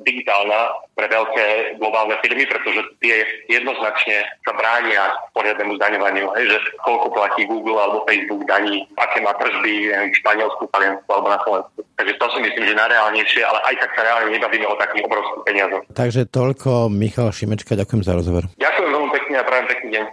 digitálna 0.05 0.75
pre 0.95 1.07
veľké 1.11 1.45
globálne 1.81 2.15
firmy, 2.23 2.47
pretože 2.47 2.81
tie 3.03 3.25
jednoznačne 3.51 4.23
sa 4.47 4.53
bránia 4.55 5.11
poriadnemu 5.35 5.75
zdaňovaniu, 5.75 6.04
hej, 6.11 6.45
že 6.51 6.57
koľko 6.85 7.13
platí 7.13 7.47
Google 7.49 7.81
alebo 7.81 8.05
Facebook 8.05 8.45
daní, 8.45 8.85
aké 8.99 9.23
má 9.25 9.33
tržby 9.37 9.89
v 9.89 10.13
Španielsku, 10.13 10.69
Taliansku 10.69 11.09
alebo 11.09 11.27
na 11.31 11.39
Slovensku. 11.41 11.79
Takže 11.95 12.13
to 12.19 12.25
si 12.35 12.39
myslím, 12.43 12.63
že 12.67 12.75
najreálnejšie 12.75 13.05
najreálnejšie, 13.15 13.41
ale 13.45 13.59
aj 13.71 13.75
tak 13.79 13.89
sa 13.95 14.01
reálne 14.03 14.29
nebavíme 14.33 14.65
o 14.67 14.75
takých 14.75 15.03
obrovských 15.05 15.43
peniazoch. 15.45 15.83
Takže 15.93 16.21
toľko 16.27 16.91
Michal 16.91 17.29
Šimečka, 17.31 17.77
ďakujem 17.77 18.01
za 18.03 18.13
rozhovor. 18.17 18.43
Ďakujem 18.57 18.89
veľmi 18.91 19.09
pekne 19.13 19.35
a 19.39 19.43
prajem 19.43 19.65
pekný 19.69 19.89
deň. 19.95 20.03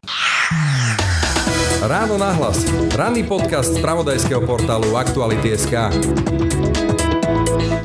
Ráno 1.82 2.14
nahlas. 2.14 2.62
Ranný 2.94 3.26
podcast 3.26 3.74
z 3.74 3.82
pravodajského 3.82 4.46
portálu 4.46 4.94
Aktuality.sk. 4.94 5.90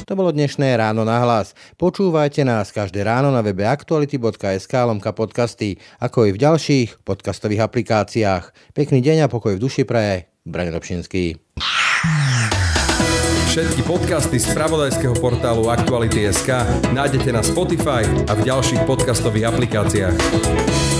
To 0.08 0.15
bolo 0.15 0.32
dnešné 0.32 0.80
ráno 0.80 1.04
na 1.04 1.20
hlas. 1.20 1.52
Počúvajte 1.76 2.48
nás 2.48 2.72
každé 2.72 3.04
ráno 3.04 3.28
na 3.28 3.43
webe 3.43 3.67
aktuality.sk 3.67 4.72
lomka 4.72 5.12
podcasty, 5.12 5.84
ako 6.00 6.32
i 6.32 6.32
v 6.32 6.39
ďalších 6.39 7.04
podcastových 7.04 7.67
aplikáciách. 7.67 8.72
Pekný 8.72 9.04
deň 9.04 9.28
a 9.28 9.32
pokoj 9.32 9.60
v 9.60 9.63
duši 9.67 9.84
praje. 9.84 10.32
Braň 10.48 10.72
Robšinský. 10.72 11.36
Všetky 13.52 13.84
podcasty 13.84 14.39
z 14.39 14.48
pravodajského 14.56 15.20
portálu 15.20 15.67
Aktuality.sk 15.67 16.56
nájdete 16.96 17.36
na 17.36 17.43
Spotify 17.43 18.08
a 18.32 18.34
v 18.39 18.48
ďalších 18.48 18.88
podcastových 18.88 19.52
aplikáciách. 19.52 20.96